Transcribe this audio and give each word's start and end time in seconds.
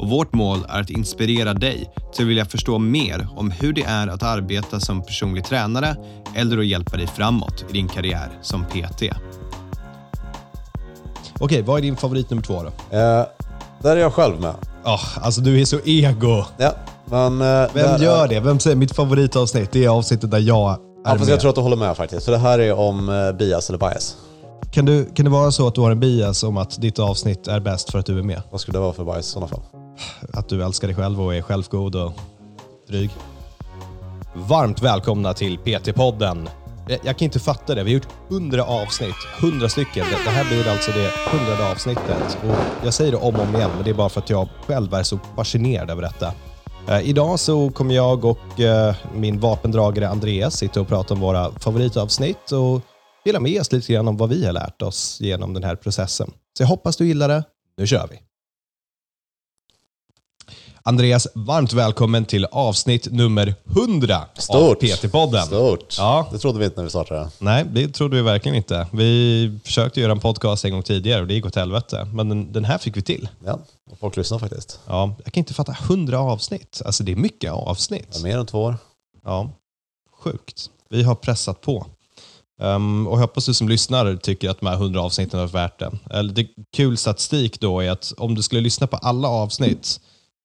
och 0.00 0.08
vårt 0.08 0.32
mål 0.34 0.58
är 0.68 0.80
att 0.80 0.90
inspirera 0.90 1.54
dig 1.54 1.90
till 2.14 2.24
att 2.24 2.28
vilja 2.30 2.44
förstå 2.44 2.78
mer 2.78 3.28
om 3.36 3.50
hur 3.50 3.72
det 3.72 3.82
är 3.82 4.06
att 4.08 4.22
arbeta 4.22 4.80
som 4.80 5.02
personlig 5.02 5.44
tränare 5.44 5.96
eller 6.34 6.58
att 6.58 6.66
hjälpa 6.66 6.96
dig 6.96 7.06
framåt 7.06 7.64
i 7.70 7.72
din 7.72 7.88
karriär 7.88 8.28
som 8.42 8.64
PT. 8.64 9.02
Okej, 11.40 11.62
vad 11.62 11.78
är 11.78 11.82
din 11.82 11.96
favorit 11.96 12.30
nummer 12.30 12.42
två 12.42 12.62
då? 12.62 12.96
Eh, 12.98 13.24
där 13.82 13.96
är 13.96 14.00
jag 14.00 14.12
själv 14.12 14.40
med. 14.40 14.54
Ja, 14.84 15.00
alltså 15.20 15.40
du 15.40 15.60
är 15.60 15.64
så 15.64 15.78
ego. 15.84 16.44
Ja, 16.56 16.72
men, 17.04 17.40
eh, 17.40 17.68
Vem 17.74 18.02
gör 18.02 18.24
är, 18.24 18.28
det? 18.28 18.40
Vem 18.40 18.58
säger 18.58 18.76
mitt 18.76 18.96
favoritavsnitt? 18.96 19.72
Det 19.72 19.84
är 19.84 19.88
avsnittet 19.88 20.30
där 20.30 20.38
jag 20.38 20.70
är 20.72 20.76
Ja, 21.04 21.10
fast 21.10 21.24
med. 21.24 21.32
jag 21.32 21.40
tror 21.40 21.48
att 21.48 21.54
du 21.54 21.60
håller 21.62 21.76
med 21.76 21.96
faktiskt. 21.96 22.22
Så 22.24 22.30
det 22.30 22.38
här 22.38 22.58
är 22.58 22.72
om 22.78 23.08
eh, 23.08 23.32
bias 23.32 23.68
eller 23.68 23.78
bias. 23.78 24.16
kan, 24.72 24.84
du, 24.84 25.04
kan 25.14 25.24
det 25.24 25.30
vara 25.30 25.50
så 25.50 25.66
att 25.68 25.74
du 25.74 25.80
har 25.80 25.90
en 25.90 26.00
bias 26.00 26.42
om 26.42 26.56
att 26.56 26.80
ditt 26.80 26.98
avsnitt 26.98 27.48
är 27.48 27.60
bäst 27.60 27.90
för 27.90 27.98
att 27.98 28.06
du 28.06 28.18
är 28.18 28.22
med? 28.22 28.42
Vad 28.50 28.60
skulle 28.60 28.78
det 28.78 28.82
vara 28.82 28.92
för 28.92 29.04
bias 29.04 29.18
i 29.26 29.30
sådana 29.30 29.48
fall? 29.48 29.60
Att 30.32 30.48
du 30.48 30.64
älskar 30.64 30.88
dig 30.88 30.96
själv 30.96 31.22
och 31.22 31.34
är 31.34 31.42
självgod 31.42 31.96
och 31.96 32.12
dryg? 32.88 33.10
Varmt 34.34 34.82
välkomna 34.82 35.34
till 35.34 35.58
PT-podden. 35.58 36.48
Jag, 36.88 36.92
eh, 36.92 36.98
jag 37.04 37.18
kan 37.18 37.24
inte 37.24 37.38
fatta 37.38 37.74
det. 37.74 37.82
Vi 37.82 37.90
har 37.90 37.94
gjort 37.94 38.08
100 38.30 38.64
avsnitt, 38.64 39.14
100 39.40 39.68
stycken. 39.68 40.06
Det, 40.10 40.24
det 40.24 40.30
här 40.30 40.44
blir 40.44 40.68
alltså 40.68 40.90
det 40.92 41.10
100 41.38 41.70
avsnittet. 41.70 42.38
Och 42.48 42.84
jag 42.84 42.94
säger 42.94 43.10
det 43.12 43.18
om 43.18 43.34
och 43.34 43.42
om 43.42 43.56
igen, 43.56 43.70
men 43.74 43.84
det 43.84 43.90
är 43.90 43.94
bara 43.94 44.08
för 44.08 44.20
att 44.20 44.30
jag 44.30 44.48
själv 44.66 44.94
är 44.94 45.02
så 45.02 45.18
fascinerad 45.36 45.90
över 45.90 46.02
detta. 46.02 46.32
Eh, 46.88 47.08
idag 47.08 47.40
så 47.40 47.70
kommer 47.70 47.94
jag 47.94 48.24
och 48.24 48.60
eh, 48.60 48.94
min 49.14 49.40
vapendragare 49.40 50.08
Andreas 50.08 50.56
sitta 50.56 50.80
och 50.80 50.88
prata 50.88 51.14
om 51.14 51.20
våra 51.20 51.52
favoritavsnitt 51.52 52.52
och 52.52 52.80
dela 53.24 53.40
med 53.40 53.60
oss 53.60 53.72
lite 53.72 53.92
grann 53.92 54.08
om 54.08 54.16
vad 54.16 54.28
vi 54.28 54.46
har 54.46 54.52
lärt 54.52 54.82
oss 54.82 55.18
genom 55.20 55.54
den 55.54 55.64
här 55.64 55.76
processen. 55.76 56.30
Så 56.56 56.62
jag 56.62 56.68
hoppas 56.68 56.96
du 56.96 57.06
gillar 57.06 57.28
det. 57.28 57.44
Nu 57.76 57.86
kör 57.86 58.08
vi! 58.10 58.29
Andreas, 60.82 61.28
varmt 61.34 61.72
välkommen 61.72 62.24
till 62.24 62.44
avsnitt 62.44 63.12
nummer 63.12 63.54
100 63.76 64.16
av 64.16 64.40
Stort. 64.40 64.82
PT-podden. 64.82 65.42
Stort. 65.42 65.94
Ja. 65.98 66.28
Det 66.32 66.38
trodde 66.38 66.58
vi 66.58 66.64
inte 66.64 66.76
när 66.76 66.84
vi 66.84 66.90
startade. 66.90 67.30
Nej, 67.38 67.64
det 67.72 67.88
trodde 67.88 68.16
vi 68.16 68.22
verkligen 68.22 68.56
inte. 68.56 68.86
Vi 68.92 69.58
försökte 69.64 70.00
göra 70.00 70.12
en 70.12 70.20
podcast 70.20 70.64
en 70.64 70.72
gång 70.72 70.82
tidigare 70.82 71.20
och 71.20 71.26
det 71.26 71.34
gick 71.34 71.46
åt 71.46 71.56
helvete. 71.56 72.08
Men 72.12 72.28
den, 72.28 72.52
den 72.52 72.64
här 72.64 72.78
fick 72.78 72.96
vi 72.96 73.02
till. 73.02 73.28
Ja, 73.44 73.58
och 73.90 73.98
folk 73.98 74.16
lyssnar 74.16 74.38
faktiskt. 74.38 74.80
Ja, 74.86 75.14
jag 75.24 75.32
kan 75.32 75.40
inte 75.40 75.54
fatta 75.54 75.72
100 75.72 76.18
avsnitt. 76.18 76.82
Alltså 76.84 77.04
det 77.04 77.12
är 77.12 77.16
mycket 77.16 77.52
avsnitt. 77.52 78.08
Ja, 78.12 78.22
mer 78.22 78.38
än 78.38 78.46
två 78.46 78.62
år. 78.62 78.76
Ja, 79.24 79.50
sjukt. 80.20 80.70
Vi 80.90 81.02
har 81.02 81.14
pressat 81.14 81.60
på. 81.60 81.86
Um, 82.62 83.06
och 83.06 83.12
jag 83.12 83.20
hoppas 83.20 83.46
du 83.46 83.54
som 83.54 83.68
lyssnar 83.68 84.16
tycker 84.16 84.50
att 84.50 84.60
de 84.60 84.66
här 84.66 84.74
100 84.74 85.00
avsnitten 85.00 85.40
har 85.40 85.46
varit 85.46 85.54
värt 85.54 85.78
det. 85.78 85.90
Eller 86.10 86.32
det 86.32 86.46
kul 86.76 86.96
statistik 86.96 87.60
då 87.60 87.80
är 87.80 87.90
att 87.90 88.12
om 88.18 88.34
du 88.34 88.42
skulle 88.42 88.60
lyssna 88.60 88.86
på 88.86 88.96
alla 88.96 89.28
avsnitt, 89.28 90.00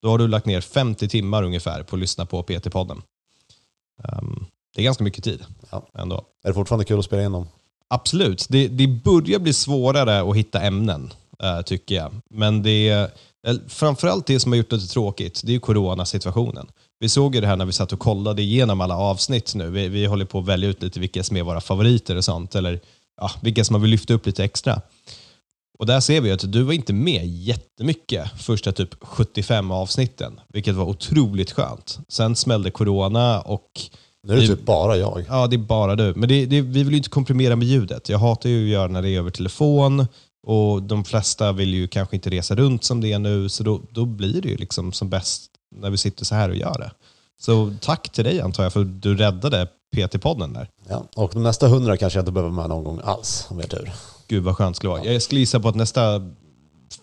då 0.06 0.12
har 0.12 0.18
du 0.18 0.28
lagt 0.28 0.46
ner 0.46 0.62
50 0.62 1.08
timmar 1.08 1.44
ungefär 1.44 1.84
på 1.84 1.96
att 1.96 2.00
lyssna 2.00 2.26
på 2.26 2.44
PT-podden. 2.44 3.02
Um, 4.04 4.46
det 4.76 4.82
är 4.82 4.84
ganska 4.84 5.04
mycket 5.04 5.24
tid 5.24 5.46
Ja. 5.70 5.88
ändå. 5.98 6.16
Är 6.44 6.48
det 6.48 6.54
fortfarande 6.54 6.86
kul 6.86 7.00
att 7.00 7.06
spela 7.06 7.30
dem? 7.30 7.48
Absolut. 7.88 8.46
Det, 8.50 8.68
det 8.68 8.88
börjar 8.88 9.40
bli 9.40 9.54
svårare 9.54 10.30
att 10.32 10.36
hitta 10.36 10.62
ämnen, 10.62 11.14
eh, 11.44 11.62
tycker 11.62 11.96
jag. 11.96 12.12
Men 12.30 12.64
det 12.64 12.90
är, 12.90 13.10
eh, 13.48 13.56
framförallt 13.68 14.26
det 14.26 14.40
som 14.40 14.52
har 14.52 14.58
gjort 14.58 14.70
det 14.70 14.80
tråkigt, 14.80 15.42
det 15.44 15.52
är 15.52 15.54
ju 15.54 15.60
coronasituationen. 15.60 16.68
Vi 17.00 17.10
såg 17.10 17.36
ju 17.36 17.42
det 17.42 17.48
här 17.48 17.56
när 17.56 17.66
vi 17.66 17.74
satt 17.74 17.94
och 17.94 18.00
kollade 18.00 18.42
igenom 18.42 18.82
alla 18.82 18.98
avsnitt 18.98 19.56
nu. 19.56 19.70
Vi, 19.70 19.88
vi 19.88 20.06
håller 20.06 20.26
på 20.26 20.40
att 20.40 20.46
välja 20.46 20.70
ut 20.70 20.82
lite 20.82 21.00
vilka 21.00 21.24
som 21.24 21.38
är 21.38 21.44
våra 21.44 21.62
favoriter 21.62 22.16
och 22.16 22.26
sånt, 22.26 22.56
eller 22.56 22.80
ja, 23.22 23.32
vilka 23.42 23.64
som 23.64 23.74
man 23.74 23.82
vill 23.82 23.92
lyfta 23.92 24.14
upp 24.14 24.26
lite 24.26 24.44
extra. 24.44 24.82
Och 25.80 25.86
där 25.86 26.00
ser 26.00 26.22
vi 26.22 26.32
att 26.32 26.52
du 26.52 26.64
var 26.64 26.74
inte 26.74 26.94
med 26.94 27.28
jättemycket 27.28 28.32
första 28.42 28.72
typ 28.72 28.90
75 29.02 29.72
avsnitten, 29.72 30.40
vilket 30.54 30.76
var 30.76 30.86
otroligt 30.86 31.52
skönt. 31.52 32.00
Sen 32.08 32.36
smällde 32.36 32.72
corona 32.72 33.42
och 33.42 33.70
Nu 34.24 34.34
är 34.34 34.36
det 34.36 34.42
Vi- 34.42 34.48
typ 34.48 34.66
bara 34.66 34.98
jag. 34.98 35.26
Ja, 35.30 35.48
det 35.48 35.56
är 35.56 35.58
bara 35.58 35.96
du. 35.96 36.14
Men 36.16 36.30
det, 36.30 36.46
det, 36.46 36.62
vi 36.62 36.84
vill 36.84 36.92
ju 36.92 36.98
inte 36.98 37.10
komprimera 37.10 37.56
med 37.56 37.68
ljudet. 37.68 38.10
Jag 38.10 38.20
hatar 38.20 38.50
ju 38.50 38.64
att 38.66 38.70
göra 38.72 38.88
när 38.88 39.02
det 39.02 39.10
är 39.10 39.18
över 39.20 39.30
telefon 39.32 40.08
och 40.48 40.84
de 40.84 41.04
flesta 41.06 41.52
vill 41.52 41.74
ju 41.74 41.88
kanske 41.88 42.16
inte 42.16 42.30
resa 42.30 42.56
runt 42.56 42.84
som 42.84 43.02
det 43.02 43.14
är 43.14 43.20
nu, 43.20 43.50
så 43.50 43.64
då, 43.64 43.82
då 43.90 44.06
blir 44.06 44.42
det 44.42 44.50
ju 44.50 44.58
liksom 44.58 44.92
som 44.94 45.10
bäst 45.10 45.46
när 45.76 45.90
vi 45.90 45.98
sitter 45.98 46.26
så 46.26 46.36
här 46.36 46.50
och 46.50 46.56
gör 46.56 46.78
det. 46.80 46.92
Så 47.42 47.74
tack 47.82 48.10
till 48.12 48.24
dig 48.24 48.42
antar 48.42 48.64
jag 48.64 48.74
för 48.74 48.84
du 48.84 49.16
räddade 49.18 49.68
PT-podden 49.96 50.54
där. 50.54 50.70
Ja. 50.90 51.04
Och 51.16 51.32
de 51.34 51.44
nästa 51.44 51.68
hundra 51.68 51.98
kanske 51.98 52.20
jag 52.20 52.22
inte 52.22 52.32
behöver 52.32 52.52
med 52.54 52.70
någon 52.70 52.84
gång 52.84 53.00
alls, 53.04 53.46
om 53.50 53.58
vi 53.58 53.64
har 53.64 53.70
tur. 53.70 53.92
Gud 54.28 54.44
vad 54.44 54.56
skönt 54.58 54.76
det 54.76 54.78
skulle 54.78 54.90
vara. 54.90 55.06
Jag 55.06 55.22
skulle 55.22 55.40
gissa 55.40 55.60
på 55.60 55.68
att 55.70 55.76
nästa 55.76 56.32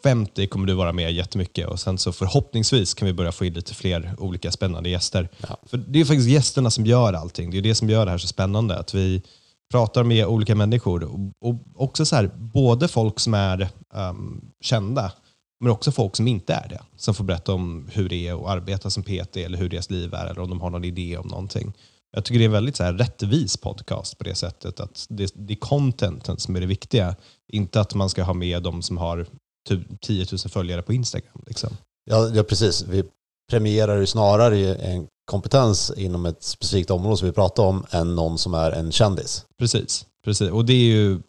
50 0.03 0.47
kommer 0.47 0.67
du 0.67 0.75
vara 0.75 0.93
med 0.93 1.13
jättemycket 1.13 1.69
och 1.69 1.81
sen 1.81 1.99
så 1.99 2.13
förhoppningsvis 2.13 2.95
kan 2.95 3.07
vi 3.07 3.13
börja 3.13 3.33
få 3.33 3.45
in 3.45 3.53
lite 3.53 3.75
fler 3.75 4.15
olika 4.19 4.51
spännande 4.51 4.91
gäster. 4.91 5.29
Ja. 5.49 5.57
För 5.67 5.77
det 5.77 6.01
är 6.01 6.05
faktiskt 6.05 6.29
gästerna 6.29 6.71
som 6.71 6.87
gör 6.87 7.13
allting. 7.13 7.51
Det 7.51 7.59
är 7.59 7.63
det 7.63 7.75
som 7.75 7.91
gör 7.91 8.05
det 8.05 8.11
här 8.11 8.19
så 8.19 8.29
spännande. 8.29 8.79
Att 8.79 8.95
vi 8.95 9.23
pratar 9.71 10.05
med 10.05 10.27
olika 10.27 10.55
människor 10.55 11.05
och, 11.05 11.19
och 11.41 11.57
också 11.75 12.07
så 12.07 12.17
här, 12.17 12.31
både 12.37 12.89
folk 12.89 13.21
som 13.21 13.35
är 13.35 13.69
ehm, 13.95 14.41
kända 14.61 15.13
men 15.61 15.71
också 15.73 15.93
folk 15.93 16.17
som 16.17 16.29
inte 16.29 16.55
är 16.55 16.69
det. 16.69 16.81
Som 16.97 17.15
får 17.15 17.25
berätta 17.25 17.53
om 17.53 17.89
hur 17.93 18.09
det 18.09 18.29
är 18.29 18.35
att 18.35 18.51
arbeta 18.51 18.91
som 18.91 19.03
PT 19.03 19.37
eller 19.37 19.59
hur 19.59 19.69
deras 19.69 19.91
liv 19.91 20.15
är 20.15 20.27
eller 20.27 20.41
om 20.41 20.51
de 20.51 20.61
har 20.61 20.71
någon 20.71 20.85
idé 20.85 21.17
om 21.17 21.27
någonting. 21.27 21.73
Jag 22.13 22.25
tycker 22.25 22.39
det 22.39 22.45
är 22.45 22.49
väldigt 22.49 22.77
så 22.77 22.85
här 22.85 22.93
rättvis 22.93 23.57
podcast 23.57 24.19
på 24.19 24.25
det 24.25 24.35
sättet 24.35 24.81
att 24.81 25.07
det, 25.09 25.33
det 25.35 25.55
är 25.55 25.57
contenten 25.57 26.39
som 26.39 26.57
är 26.57 26.61
det 26.61 26.67
viktiga. 26.67 27.17
Inte 27.53 27.81
att 27.81 27.95
man 27.95 28.09
ska 28.09 28.23
ha 28.23 28.35
med 28.35 28.63
de 28.63 28.83
som 28.83 28.99
har 28.99 29.27
typ 29.69 30.01
10 30.01 30.27
000 30.33 30.39
följare 30.39 30.83
på 30.83 30.93
Instagram. 30.93 31.43
Liksom. 31.47 31.71
Ja, 32.11 32.29
ja, 32.35 32.43
precis. 32.43 32.85
Vi 32.89 33.05
premierar 33.51 33.99
ju 33.99 34.07
snarare 34.07 34.75
en 34.75 35.07
kompetens 35.31 35.93
inom 35.97 36.27
ett 36.27 36.43
specifikt 36.43 36.91
område 36.91 37.17
som 37.17 37.27
vi 37.27 37.33
pratar 37.33 37.63
om 37.63 37.87
än 37.91 38.15
någon 38.15 38.39
som 38.39 38.55
är 38.55 38.73
en 38.73 38.93
kändis. 38.93 39.45
Precis, 39.59 40.07
precis. 40.25 40.51
Och 40.51 40.65
det 40.65 40.73
är 40.73 40.85
ju 40.85 41.21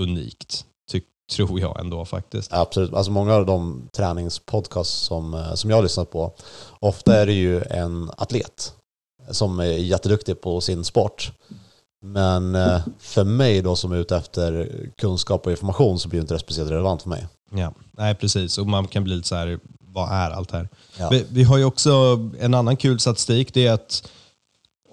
unikt, 0.00 0.66
tror 1.32 1.60
jag 1.60 1.80
ändå 1.80 2.04
faktiskt. 2.04 2.52
Absolut. 2.52 2.94
Alltså 2.94 3.12
många 3.12 3.34
av 3.34 3.46
de 3.46 3.88
träningspodcasts 3.96 4.94
som, 4.94 5.34
eh, 5.34 5.54
som 5.54 5.70
jag 5.70 5.76
har 5.76 5.82
lyssnat 5.82 6.10
på, 6.10 6.32
ofta 6.80 7.16
är 7.16 7.26
det 7.26 7.32
ju 7.32 7.62
en 7.62 8.10
atlet 8.16 8.74
som 9.30 9.60
är 9.60 9.64
jätteduktig 9.64 10.40
på 10.40 10.60
sin 10.60 10.84
sport. 10.84 11.32
Men 12.02 12.54
eh, 12.54 12.80
för 12.98 13.24
mig 13.24 13.62
då 13.62 13.76
som 13.76 13.92
är 13.92 13.96
ute 13.96 14.16
efter 14.16 14.70
kunskap 14.98 15.46
och 15.46 15.52
information 15.52 15.98
så 15.98 16.08
blir 16.08 16.20
inte 16.20 16.34
det 16.34 16.40
speciellt 16.40 16.70
relevant 16.70 17.02
för 17.02 17.08
mig. 17.08 17.26
Ja, 17.50 17.72
nej 17.90 18.14
precis. 18.14 18.58
Och 18.58 18.66
man 18.66 18.86
kan 18.86 19.04
bli 19.04 19.16
lite 19.16 19.28
så 19.28 19.34
här, 19.34 19.58
vad 19.80 20.12
är 20.12 20.30
allt 20.30 20.48
det 20.48 20.56
här? 20.56 20.68
Ja. 20.98 21.08
Vi, 21.10 21.24
vi 21.28 21.42
har 21.42 21.58
ju 21.58 21.64
också 21.64 22.18
en 22.40 22.54
annan 22.54 22.76
kul 22.76 23.00
statistik. 23.00 23.54
Det 23.54 23.66
är 23.66 23.72
att 23.72 24.08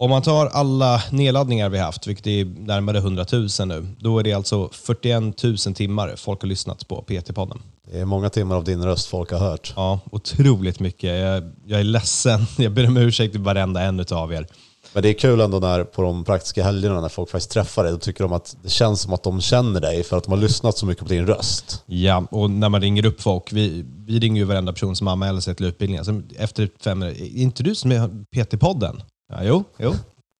om 0.04 0.10
man 0.10 0.22
tar 0.22 0.46
alla 0.46 1.02
nedladdningar 1.12 1.70
vi 1.70 1.78
haft, 1.78 2.08
vilket 2.08 2.28
är 2.28 2.46
närmare 2.46 2.98
100 2.98 3.26
000 3.32 3.48
nu, 3.66 3.88
då 4.00 4.20
är 4.20 4.24
det 4.24 4.34
alltså 4.34 4.70
41 4.72 5.44
000 5.44 5.58
timmar 5.58 6.16
folk 6.18 6.42
har 6.42 6.48
lyssnat 6.48 6.88
på 6.88 7.04
PT-podden. 7.08 7.60
Det 7.92 8.00
är 8.00 8.06
många 8.06 8.30
timmar 8.30 8.56
av 8.56 8.64
din 8.64 8.84
röst 8.84 9.08
folk 9.08 9.32
har 9.32 9.40
hört. 9.40 9.74
Ja, 9.76 10.00
otroligt 10.12 10.80
mycket. 10.80 11.20
Jag, 11.20 11.52
jag 11.66 11.80
är 11.80 11.84
ledsen. 11.84 12.46
Jag 12.58 12.72
ber 12.72 12.88
om 12.88 12.98
ursäkt 12.98 13.32
till 13.32 13.42
varenda 13.42 13.82
en 13.82 14.06
av 14.12 14.34
er. 14.34 14.48
Men 14.94 15.04
det 15.04 15.10
är 15.10 15.14
kul 15.14 15.42
ändå 15.42 15.60
när 15.60 15.84
på 15.84 16.02
de 16.02 16.24
praktiska 16.24 16.64
helgerna 16.64 17.02
när 17.02 17.10
folk 17.10 17.30
faktiskt 17.30 17.52
träffar 17.52 17.84
dig, 17.84 17.92
då 17.94 18.00
tycker 18.00 18.24
de 18.24 18.34
att 18.34 18.56
det 18.64 18.70
känns 18.70 19.02
som 19.02 19.14
att 19.14 19.24
de 19.24 19.42
känner 19.42 19.82
dig 19.82 20.04
för 20.04 20.18
att 20.18 20.24
de 20.24 20.34
har 20.34 20.40
lyssnat 20.40 20.78
så 20.78 20.86
mycket 20.86 21.04
på 21.04 21.10
din 21.10 21.28
röst. 21.28 21.84
Ja, 21.86 22.28
och 22.32 22.50
när 22.50 22.70
man 22.70 22.82
ringer 22.82 23.06
upp 23.06 23.22
folk, 23.22 23.54
vi, 23.54 23.86
vi 24.08 24.20
ringer 24.20 24.42
ju 24.42 24.46
varenda 24.46 24.74
person 24.74 24.96
som 24.96 25.08
anmäler 25.08 25.40
sig 25.40 25.56
till 25.56 25.66
utbildningen. 25.66 26.28
Efter 26.38 26.70
fem 26.80 27.00
minuter, 27.00 27.22
är 27.22 27.38
inte 27.38 27.64
du 27.64 27.76
som 27.76 27.92
är 27.92 28.10
PT-podden? 28.36 29.02
Ja, 29.30 29.44
jo, 29.44 29.64
jo 29.78 29.94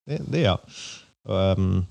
det, 0.06 0.20
det 0.28 0.44
är 0.44 0.44
jag. 0.44 0.58
Ehm, 1.52 1.86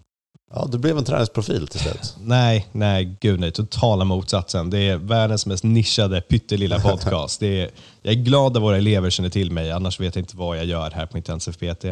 Ja, 0.55 0.67
du 0.71 0.77
blev 0.77 0.97
en 0.97 1.05
träningsprofil 1.05 1.67
till 1.67 1.79
slut. 1.79 2.15
nej, 2.21 2.67
nej, 2.71 3.17
gud 3.21 3.39
nej. 3.39 3.51
Totala 3.51 4.05
motsatsen. 4.05 4.69
Det 4.69 4.79
är 4.79 4.97
världens 4.97 5.45
mest 5.45 5.63
nischade 5.63 6.21
pyttelilla 6.21 6.79
podcast. 6.83 7.39
Det 7.39 7.61
är, 7.61 7.69
jag 8.01 8.13
är 8.13 8.17
glad 8.17 8.57
att 8.57 8.63
våra 8.63 8.77
elever 8.77 9.09
känner 9.09 9.29
till 9.29 9.51
mig, 9.51 9.71
annars 9.71 9.99
vet 9.99 10.15
jag 10.15 10.21
inte 10.21 10.37
vad 10.37 10.57
jag 10.57 10.65
gör 10.65 10.91
här 10.91 11.05
på 11.05 11.17
Intensiv 11.17 11.51
PT. 11.51 11.85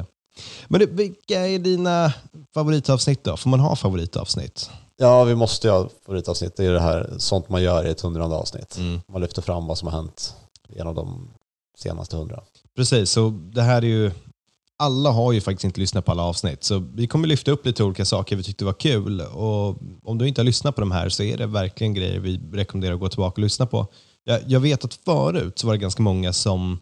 Men 0.68 0.80
du, 0.80 0.86
vilka 0.86 1.48
är 1.48 1.60
dina 1.60 2.14
favoritavsnitt 2.54 3.24
då? 3.24 3.38
Får 3.38 3.50
man 3.50 3.60
ha 3.60 3.76
favoritavsnitt? 3.76 4.70
Ja, 4.98 5.24
vi 5.24 5.36
måste 5.36 5.68
ju 5.68 5.74
ha 5.74 5.90
favoritavsnitt. 6.06 6.56
Det 6.58 6.66
är 6.66 6.72
det 6.72 6.82
här 6.82 7.14
sånt 7.18 7.50
man 7.50 7.64
gör 7.64 7.88
i 7.88 7.90
ett 7.90 8.02
hundrade 8.02 8.36
avsnitt. 8.36 8.78
Mm. 8.78 9.02
Man 9.12 9.22
lyfter 9.22 9.42
fram 9.42 9.68
vad 9.68 9.78
som 9.78 9.88
har 9.88 9.96
hänt 9.96 10.36
genom 10.70 10.96
de 10.96 11.30
senaste 11.78 12.18
hundra. 12.18 12.40
Precis, 12.76 13.12
så 13.12 13.30
det 13.30 13.62
här 13.62 13.78
är 13.82 13.88
ju 13.88 14.12
alla 14.82 15.10
har 15.10 15.32
ju 15.32 15.42
faktiskt 15.42 15.64
inte 15.64 15.80
lyssnat 15.80 16.06
på 16.06 16.12
alla 16.12 16.24
avsnitt, 16.24 16.64
så 16.64 16.80
vi 16.94 17.08
kommer 17.08 17.28
lyfta 17.28 17.52
upp 17.52 17.66
lite 17.66 17.84
olika 17.84 18.06
saker 18.06 18.36
vi 18.36 18.44
tyckte 18.44 18.66
var 18.66 18.74
kul. 18.74 19.22
Och 19.22 19.78
om 20.04 20.18
du 20.18 20.28
inte 20.28 20.42
har 20.42 20.46
lyssnat 20.46 20.76
på 20.76 20.82
de 20.82 20.92
här 20.92 21.10
så 21.10 21.24
är 21.24 21.38
det 21.38 21.48
verkligen 21.48 21.94
grejer 21.94 22.20
vi 22.20 22.42
rekommenderar 22.54 22.94
att 22.94 23.00
gå 23.00 23.10
tillbaka 23.10 23.34
och 23.34 23.44
lyssna 23.44 23.66
på. 23.66 23.88
Jag, 24.24 24.42
jag 24.48 24.60
vet 24.60 24.86
att 24.86 24.94
förut 24.94 25.60
så 25.60 25.68
var 25.68 25.74
det 25.74 25.80
ganska 25.80 26.04
många 26.04 26.34
som 26.34 26.80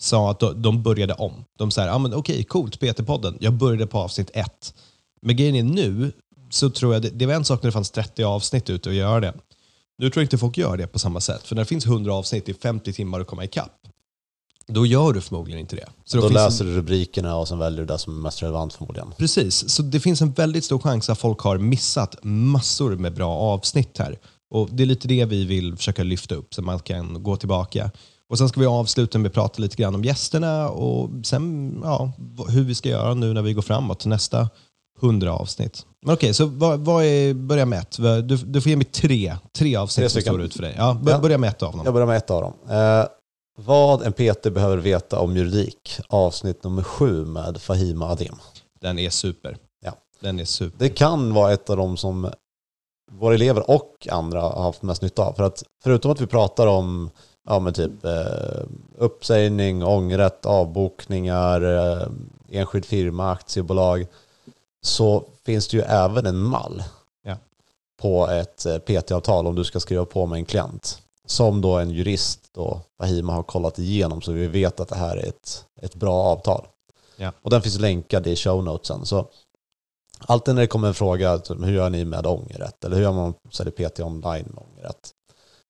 sa 0.00 0.30
att 0.30 0.40
de, 0.56 0.82
började 0.82 1.14
om. 1.14 1.44
De 1.58 1.70
sa, 1.70 1.90
ah, 1.90 1.98
men 1.98 2.14
okej, 2.14 2.44
coolt, 2.44 2.80
PT-podden. 2.80 3.36
Jag 3.40 3.52
började 3.52 3.86
på 3.86 3.98
avsnitt 3.98 4.30
ett. 4.34 4.74
Men 5.22 5.36
grejen 5.36 5.54
är 5.54 5.62
nu, 5.62 6.12
så 6.50 6.70
tror 6.70 6.94
jag 6.94 7.02
det, 7.02 7.10
det 7.10 7.26
var 7.26 7.34
en 7.34 7.44
sak 7.44 7.62
när 7.62 7.68
det 7.68 7.72
fanns 7.72 7.90
30 7.90 8.24
avsnitt 8.24 8.70
ute 8.70 8.88
att 8.88 8.96
göra 8.96 9.20
det. 9.20 9.34
Nu 9.98 10.10
tror 10.10 10.20
jag 10.20 10.24
inte 10.24 10.38
folk 10.38 10.58
gör 10.58 10.76
det 10.76 10.86
på 10.86 10.98
samma 10.98 11.20
sätt. 11.20 11.42
För 11.46 11.54
när 11.54 11.62
det 11.62 11.68
finns 11.68 11.86
100 11.86 12.14
avsnitt 12.14 12.48
i 12.48 12.54
50 12.54 12.92
timmar 12.92 13.20
att 13.20 13.26
komma 13.26 13.44
ikapp, 13.44 13.87
då 14.68 14.86
gör 14.86 15.12
du 15.12 15.20
förmodligen 15.20 15.60
inte 15.60 15.76
det. 15.76 15.86
Så 16.04 16.16
Då 16.20 16.26
en- 16.26 16.32
läser 16.32 16.64
du 16.64 16.74
rubrikerna 16.76 17.36
och 17.36 17.48
sen 17.48 17.58
väljer 17.58 17.80
du 17.80 17.86
det 17.86 17.98
som 17.98 18.16
är 18.18 18.22
mest 18.22 18.42
relevant 18.42 18.74
förmodligen. 18.74 19.12
Precis, 19.18 19.68
så 19.70 19.82
det 19.82 20.00
finns 20.00 20.22
en 20.22 20.32
väldigt 20.32 20.64
stor 20.64 20.78
chans 20.78 21.10
att 21.10 21.18
folk 21.18 21.40
har 21.40 21.58
missat 21.58 22.16
massor 22.22 22.96
med 22.96 23.14
bra 23.14 23.30
avsnitt 23.36 23.98
här. 23.98 24.18
Och 24.50 24.68
Det 24.72 24.82
är 24.82 24.86
lite 24.86 25.08
det 25.08 25.24
vi 25.24 25.44
vill 25.44 25.76
försöka 25.76 26.02
lyfta 26.02 26.34
upp 26.34 26.54
så 26.54 26.62
man 26.62 26.78
kan 26.78 27.22
gå 27.22 27.36
tillbaka. 27.36 27.90
Och 28.30 28.38
Sen 28.38 28.48
ska 28.48 28.60
vi 28.60 28.66
avsluta 28.66 29.18
med 29.18 29.28
att 29.28 29.34
prata 29.34 29.62
lite 29.62 29.76
grann 29.76 29.94
om 29.94 30.04
gästerna 30.04 30.68
och 30.68 31.10
sen 31.26 31.74
ja, 31.84 32.12
hur 32.48 32.64
vi 32.64 32.74
ska 32.74 32.88
göra 32.88 33.14
nu 33.14 33.32
när 33.32 33.42
vi 33.42 33.52
går 33.52 33.62
framåt 33.62 34.00
till 34.00 34.08
nästa 34.08 34.48
hundra 35.00 35.32
avsnitt. 35.32 35.86
Men 36.06 36.14
okej, 36.14 36.34
så 36.34 36.46
vad, 36.46 36.80
vad 36.80 37.04
är, 37.04 37.34
börja 37.34 37.66
med 37.66 37.78
ett. 37.78 37.96
Du, 38.28 38.36
du 38.36 38.60
får 38.60 38.70
ge 38.70 38.76
mig 38.76 38.84
tre, 38.86 39.36
tre 39.58 39.76
avsnitt 39.76 40.02
Tre 40.12 40.22
som 40.22 40.22
står 40.22 40.42
ut 40.42 40.54
för 40.54 40.62
dig. 40.62 40.74
Ja, 40.78 40.94
bör, 41.02 41.12
Ja. 41.12 41.18
Börja 41.18 41.38
med 41.38 41.48
ett 41.50 41.62
av 41.62 41.72
dem. 41.72 41.80
Jag 41.84 41.94
börjar 41.94 42.06
med 42.06 42.16
ett 42.16 42.30
av 42.30 42.42
dem. 42.42 42.52
Eh, 42.70 43.04
vad 43.64 44.02
en 44.02 44.12
PT 44.12 44.42
behöver 44.42 44.76
veta 44.76 45.20
om 45.20 45.36
juridik, 45.36 46.00
avsnitt 46.08 46.64
nummer 46.64 46.82
sju 46.82 47.24
med 47.24 47.62
Fahima 47.62 48.06
Adim. 48.10 48.34
Den 48.80 48.98
är 48.98 49.10
super. 49.10 49.56
Ja. 49.84 49.92
Den 50.20 50.40
är 50.40 50.44
super. 50.44 50.78
Det 50.78 50.88
kan 50.88 51.34
vara 51.34 51.52
ett 51.52 51.70
av 51.70 51.76
dem 51.76 51.96
som 51.96 52.30
våra 53.12 53.34
elever 53.34 53.70
och 53.70 54.08
andra 54.10 54.40
har 54.40 54.62
haft 54.62 54.82
mest 54.82 55.02
nytta 55.02 55.22
av. 55.22 55.32
För 55.32 55.42
att 55.42 55.62
förutom 55.82 56.10
att 56.10 56.20
vi 56.20 56.26
pratar 56.26 56.66
om 56.66 57.10
ja, 57.48 57.58
men 57.58 57.72
typ, 57.72 58.04
eh, 58.04 58.62
uppsägning, 58.98 59.84
ångerrätt, 59.84 60.46
avbokningar, 60.46 61.62
eh, 61.62 62.08
enskild 62.50 62.84
firma, 62.84 63.30
aktiebolag, 63.32 64.06
så 64.86 65.24
finns 65.46 65.68
det 65.68 65.76
ju 65.76 65.82
även 65.82 66.26
en 66.26 66.38
mall 66.38 66.82
Ja. 67.24 67.36
på 68.02 68.28
ett 68.28 68.66
eh, 68.66 68.78
PT-avtal 68.78 69.46
om 69.46 69.54
du 69.54 69.64
ska 69.64 69.80
skriva 69.80 70.04
på 70.04 70.26
med 70.26 70.36
en 70.36 70.44
klient. 70.44 71.02
Som 71.28 71.60
då 71.60 71.78
en 71.78 71.90
jurist, 71.90 72.40
då, 72.54 72.80
Fahima, 73.00 73.32
har 73.32 73.42
kollat 73.42 73.78
igenom 73.78 74.22
så 74.22 74.32
vi 74.32 74.46
vet 74.46 74.80
att 74.80 74.88
det 74.88 74.96
här 74.96 75.16
är 75.16 75.26
ett, 75.28 75.64
ett 75.82 75.94
bra 75.94 76.14
avtal. 76.14 76.66
Ja. 77.16 77.32
Och 77.42 77.50
den 77.50 77.62
finns 77.62 77.78
länkad 77.78 78.26
i 78.26 78.36
show 78.36 78.64
notesen. 78.64 79.06
Så 79.06 79.28
alltid 80.18 80.54
när 80.54 80.62
det 80.62 80.66
kommer 80.66 80.88
en 80.88 80.94
fråga, 80.94 81.38
typ, 81.38 81.64
hur 81.64 81.72
gör 81.72 81.90
ni 81.90 82.04
med 82.04 82.26
ångerrätt? 82.26 82.84
Eller 82.84 82.96
hur 82.96 83.02
gör 83.02 83.12
man 83.12 83.34
säljer 83.50 83.72
PT 83.72 84.00
online 84.00 84.46
med 84.54 84.64
ångerrätt? 84.72 85.10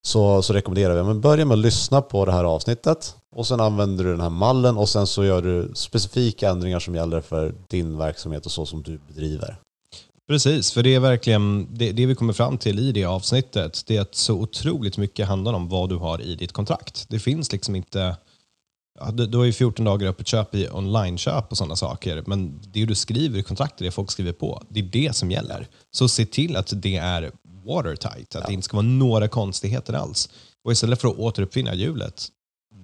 Så, 0.07 0.43
så 0.43 0.53
rekommenderar 0.53 0.97
vi, 0.97 1.03
men 1.03 1.21
börja 1.21 1.45
med 1.45 1.55
att 1.55 1.59
lyssna 1.59 2.03
på 2.03 2.25
det 2.25 2.33
här 2.33 2.45
avsnittet 2.45 3.17
och 3.37 3.47
sen 3.47 3.61
använder 3.61 4.05
du 4.05 4.11
den 4.11 4.21
här 4.21 4.31
mallen 4.31 4.77
och 4.77 4.89
sen 4.89 5.07
så 5.07 5.25
gör 5.25 5.43
du 5.43 5.71
specifika 5.75 6.49
ändringar 6.49 6.79
som 6.79 6.95
gäller 6.95 7.21
för 7.21 7.55
din 7.69 7.99
verksamhet 7.99 8.47
och 8.47 8.53
så 8.53 8.67
som 8.67 8.83
du 8.83 9.01
bedriver. 9.09 9.59
Precis, 10.29 10.73
för 10.73 10.83
det 10.83 10.95
är 10.95 11.01
verkligen 11.01 11.75
det, 11.75 11.93
det 11.93 12.07
vi 12.07 12.15
kommer 12.15 12.33
fram 12.33 12.59
till 12.59 12.79
i 12.79 12.93
det 12.93 13.05
avsnittet. 13.05 13.85
Det 13.87 13.97
är 13.97 14.01
att 14.01 14.15
så 14.15 14.35
otroligt 14.35 14.99
mycket 14.99 15.29
handlar 15.29 15.53
om 15.53 15.69
vad 15.69 15.89
du 15.89 15.97
har 15.97 16.21
i 16.21 16.35
ditt 16.35 16.53
kontrakt. 16.53 17.07
Det 17.09 17.19
finns 17.19 17.53
liksom 17.53 17.77
inte... 17.77 18.17
Ja, 19.01 19.11
du, 19.11 19.27
du 19.27 19.39
har 19.39 19.45
ju 19.45 19.53
14 19.53 19.85
dagar 19.85 20.09
öppet 20.09 20.27
köp 20.27 20.55
i 20.55 20.69
online-köp 20.69 21.51
och 21.51 21.57
sådana 21.57 21.77
saker, 21.77 22.23
men 22.27 22.61
det 22.73 22.85
du 22.85 22.95
skriver 22.95 23.39
i 23.39 23.43
kontraktet, 23.43 23.79
det 23.79 23.91
folk 23.91 24.11
skriver 24.11 24.33
på, 24.33 24.63
det 24.69 24.81
är 24.81 24.85
det 24.85 25.17
som 25.17 25.31
gäller. 25.31 25.69
Så 25.91 26.09
se 26.09 26.27
till 26.27 26.57
att 26.57 26.73
det 26.77 26.97
är 26.97 27.33
watertight, 27.65 28.37
att 28.37 28.47
det 28.47 28.53
inte 28.53 28.65
ska 28.65 28.77
vara 28.77 28.87
några 28.87 29.29
konstigheter 29.29 29.93
alls. 29.93 30.29
Och 30.65 30.73
istället 30.73 31.01
för 31.01 31.09
att 31.09 31.19
återuppfinna 31.19 31.75
hjulet, 31.75 32.29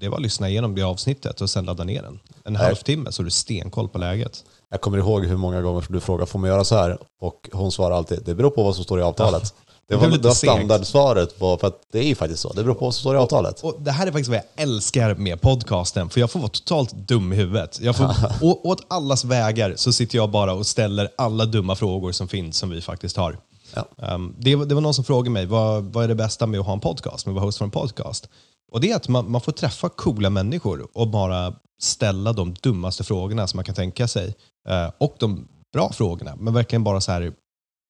det 0.01 0.09
var 0.09 0.17
att 0.17 0.23
lyssna 0.23 0.49
igenom 0.49 0.75
det 0.75 0.83
avsnittet 0.83 1.41
och 1.41 1.51
sen 1.51 1.65
ladda 1.65 1.85
ner 1.85 2.03
den. 2.03 2.21
En 2.45 2.53
Nej. 2.53 2.63
halvtimme 2.63 3.13
så 3.13 3.23
har 3.23 3.25
du 3.25 3.31
stenkoll 3.31 3.89
på 3.89 3.99
läget. 3.99 4.45
Jag 4.75 4.81
kommer 4.81 4.99
ihåg 4.99 5.25
hur 5.27 5.37
många 5.37 5.63
gånger 5.63 5.85
du 5.89 6.01
frågar, 6.01 6.27
får 6.27 6.39
man 6.39 6.51
göra 6.51 6.65
så 6.65 6.77
här? 6.77 6.99
Och 7.21 7.49
hon 7.53 7.73
svarar 7.73 7.97
alltid, 7.97 8.23
det 8.25 8.35
beror 8.35 8.51
på 8.51 8.63
vad 8.63 8.75
som 8.75 8.85
står 8.85 9.01
i 9.01 9.03
avtalet. 9.03 9.55
Det 9.89 9.97
var, 9.97 10.09
det 10.09 10.19
var 10.29 10.35
standardsvaret, 10.35 11.39
på, 11.39 11.57
för 11.59 11.67
att 11.67 11.81
det 11.93 11.99
är 11.99 12.03
ju 12.03 12.15
faktiskt 12.15 12.43
så. 12.43 12.53
Det 12.53 12.63
beror 12.65 12.75
på 12.75 12.85
vad 12.85 12.95
som 12.95 13.01
står 13.01 13.15
i 13.15 13.19
avtalet. 13.19 13.61
Och 13.61 13.75
det 13.79 13.91
här 13.91 14.07
är 14.07 14.11
faktiskt 14.13 14.29
vad 14.29 14.39
jag 14.39 14.45
älskar 14.63 15.15
med 15.15 15.41
podcasten, 15.41 16.09
för 16.11 16.21
jag 16.21 16.31
får 16.31 16.41
vara 16.41 16.49
totalt 16.49 16.93
dum 16.93 17.33
i 17.33 17.37
huvudet. 17.37 17.81
Jag 17.81 17.97
får, 17.97 18.05
å, 18.43 18.61
åt 18.65 18.85
allas 18.89 19.25
vägar 19.25 19.73
så 19.77 19.93
sitter 19.93 20.17
jag 20.19 20.31
bara 20.31 20.53
och 20.55 20.67
ställer 20.67 21.09
alla 21.19 21.45
dumma 21.45 21.77
frågor 21.77 22.13
som 22.13 22.29
finns, 22.29 22.57
som 22.59 22.71
vi 22.71 22.81
faktiskt 22.81 23.17
har. 23.17 23.39
Ja. 23.75 24.15
Um, 24.15 24.35
det, 24.39 24.57
var- 24.57 24.67
det 24.67 24.75
var 24.75 24.83
någon 24.83 24.95
som 24.95 25.05
frågade 25.05 25.31
mig, 25.31 25.47
vad, 25.47 25.85
vad 25.85 26.05
är 26.05 26.09
det 26.09 26.15
bästa 26.15 26.47
med 26.47 26.61
att 26.61 26.67
ha 26.67 26.73
en 26.73 26.81
podcast, 26.81 27.27
med 27.27 27.33
att 27.33 27.37
vara 27.37 27.45
host 27.45 27.59
för 27.59 27.65
en 27.65 27.71
podcast? 27.71 28.29
Och 28.73 28.81
det 28.81 28.91
är 28.91 28.97
att 28.97 29.09
man, 29.09 29.31
man 29.31 29.41
får 29.41 29.53
träffa 29.53 29.89
coola 29.89 30.31
människor 30.31 30.87
och 30.95 31.09
bara 31.09 31.55
ställa 31.83 32.33
de 32.33 32.55
dummaste 32.55 33.05
frågorna 33.05 33.47
som 33.47 33.59
man 33.59 33.65
kan 33.65 33.75
tänka 33.75 34.09
sig. 34.09 34.35
Eh, 34.69 34.91
och 34.99 35.17
de 35.19 35.49
bra 35.73 35.93
frågorna, 35.93 36.37
men 36.37 36.55
verkligen 36.55 36.85
bara 36.85 37.01
så 37.01 37.13
här, 37.13 37.33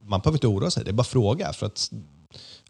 man 0.05 0.21
behöver 0.21 0.37
inte 0.37 0.47
oroa 0.47 0.71
sig, 0.71 0.85
det 0.85 0.91
är 0.91 0.93
bara 0.93 1.05
fråga. 1.05 1.53
För 1.53 1.67
att 1.67 1.91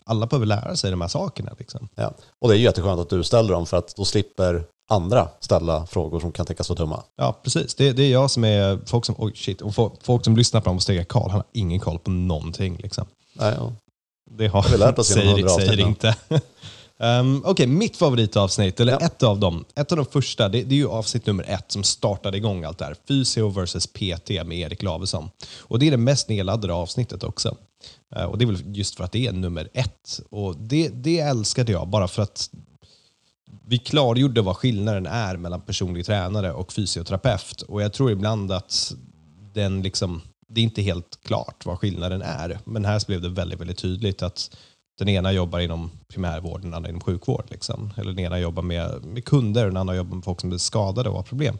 alla 0.05 0.27
behöver 0.27 0.47
lära 0.47 0.77
sig 0.77 0.91
de 0.91 1.01
här 1.01 1.09
sakerna. 1.09 1.55
Liksom. 1.59 1.89
Ja. 1.95 2.15
Och 2.41 2.49
det 2.49 2.55
är 2.55 2.59
jätteskönt 2.59 3.01
att 3.01 3.11
du 3.11 3.25
ställer 3.25 3.53
dem 3.53 3.67
för 3.67 3.77
att 3.77 3.97
då 3.97 4.05
slipper 4.05 4.65
andra 4.91 5.29
ställa 5.41 5.87
frågor 5.87 6.21
som 6.21 6.33
kan 6.33 6.47
tänkas 6.47 6.69
vara 6.69 6.79
dumma. 6.79 7.03
Ja, 7.17 7.41
precis. 7.43 7.75
Det, 7.75 7.93
det 7.93 8.03
är 8.03 8.13
jag 8.13 8.31
som 8.31 8.45
är 8.45 8.79
folk 8.87 9.05
som, 9.05 9.15
oj 9.19 9.33
shit, 9.35 9.61
och 9.61 9.75
folk, 9.75 9.93
folk 10.03 10.25
som 10.25 10.37
lyssnar 10.37 10.61
på 10.61 10.71
dem 10.71 10.77
och 10.77 10.83
säger 10.83 11.05
Karl, 11.05 11.31
han 11.31 11.41
har 11.41 11.45
ingen 11.53 11.81
koll 11.81 11.99
på 11.99 12.11
någonting. 12.11 12.77
Liksom. 12.77 13.07
Nej, 13.33 13.55
ja. 13.59 13.73
Det 14.31 14.47
har 14.47 14.63
säger, 15.03 15.33
100 15.33 15.49
säger 15.49 15.81
inte. 15.81 16.17
Um, 16.99 17.43
Okej, 17.45 17.67
mitt 17.67 17.97
favoritavsnitt, 17.97 18.81
eller 18.81 18.93
Ja. 18.93 18.99
ett 19.01 19.23
av 19.23 19.41
dem, 19.41 19.65
ett 19.75 19.93
av 19.93 19.97
de 19.97 20.07
första, 20.07 20.49
det, 20.49 20.63
det 20.63 20.75
är 20.75 20.77
ju 20.77 20.89
avsnitt 20.89 21.27
nummer 21.27 21.45
ett 21.49 21.73
som 21.73 21.83
startade 21.83 22.37
igång 22.37 22.65
allt 22.65 22.79
det 22.79 22.85
här. 22.85 22.97
Fysio 23.09 23.49
versus 23.49 23.87
PT 23.87 24.29
med 24.47 24.53
Erik 24.59 24.83
Lavesson. 24.83 25.31
Och 25.61 25.79
det 25.79 25.87
är 25.87 25.91
det 25.91 25.97
mest 25.97 26.29
nedladdade 26.29 26.75
avsnittet 26.75 27.25
också. 27.25 27.57
Eh, 28.17 28.25
och 28.25 28.39
det 28.39 28.45
är 28.45 28.47
väl 28.47 28.77
just 28.77 28.95
för 28.95 29.05
att 29.05 29.13
det 29.13 29.27
är 29.27 29.33
nummer 29.33 29.69
ett. 29.75 30.21
Och 30.31 30.57
det, 30.57 30.89
det 30.89 31.19
älskade 31.21 31.73
jag, 31.73 31.89
bara 31.89 32.09
för 32.09 32.23
att 32.23 32.51
vi 33.67 33.79
klargjorde 33.79 34.43
vad 34.43 34.57
skillnaden 34.57 35.07
är 35.07 35.37
mellan 35.37 35.61
personlig 35.61 36.07
tränare 36.07 36.53
och 36.53 36.73
fysioterapeut. 36.73 37.63
Och 37.63 37.83
jag 37.83 37.93
tror 37.93 38.11
ibland 38.11 38.53
att 38.53 38.95
den 39.55 39.83
liksom, 39.83 40.21
det 40.49 40.61
är 40.61 40.65
inte 40.65 40.83
helt 40.83 41.19
klart 41.25 41.67
vad 41.67 41.79
skillnaden 41.79 42.23
är. 42.23 42.59
Men 42.65 42.85
här 42.85 43.03
blev 43.07 43.21
det 43.21 43.29
väldigt, 43.29 43.61
väldigt 43.61 43.79
tydligt 43.79 44.23
att 44.23 44.57
den 44.99 45.09
ena 45.09 45.33
jobbar 45.33 45.59
inom 45.59 45.91
primärvård, 46.09 46.63
den 46.63 46.75
andra 46.75 46.89
inom 46.89 47.01
sjukvård. 47.01 47.45
Liksom. 47.51 47.93
Eller 47.97 48.11
den 48.13 48.19
ena 48.25 48.39
jobbar 48.39 48.63
med, 48.63 49.05
med 49.05 49.25
kunder, 49.25 49.67
den 49.67 49.77
andra 49.77 49.95
jobbar 49.97 50.15
med 50.15 50.25
folk 50.25 50.41
som 50.41 50.53
är 50.53 50.59
skadade 50.59 51.09
och 51.09 51.17
har 51.17 51.23
problem. 51.23 51.59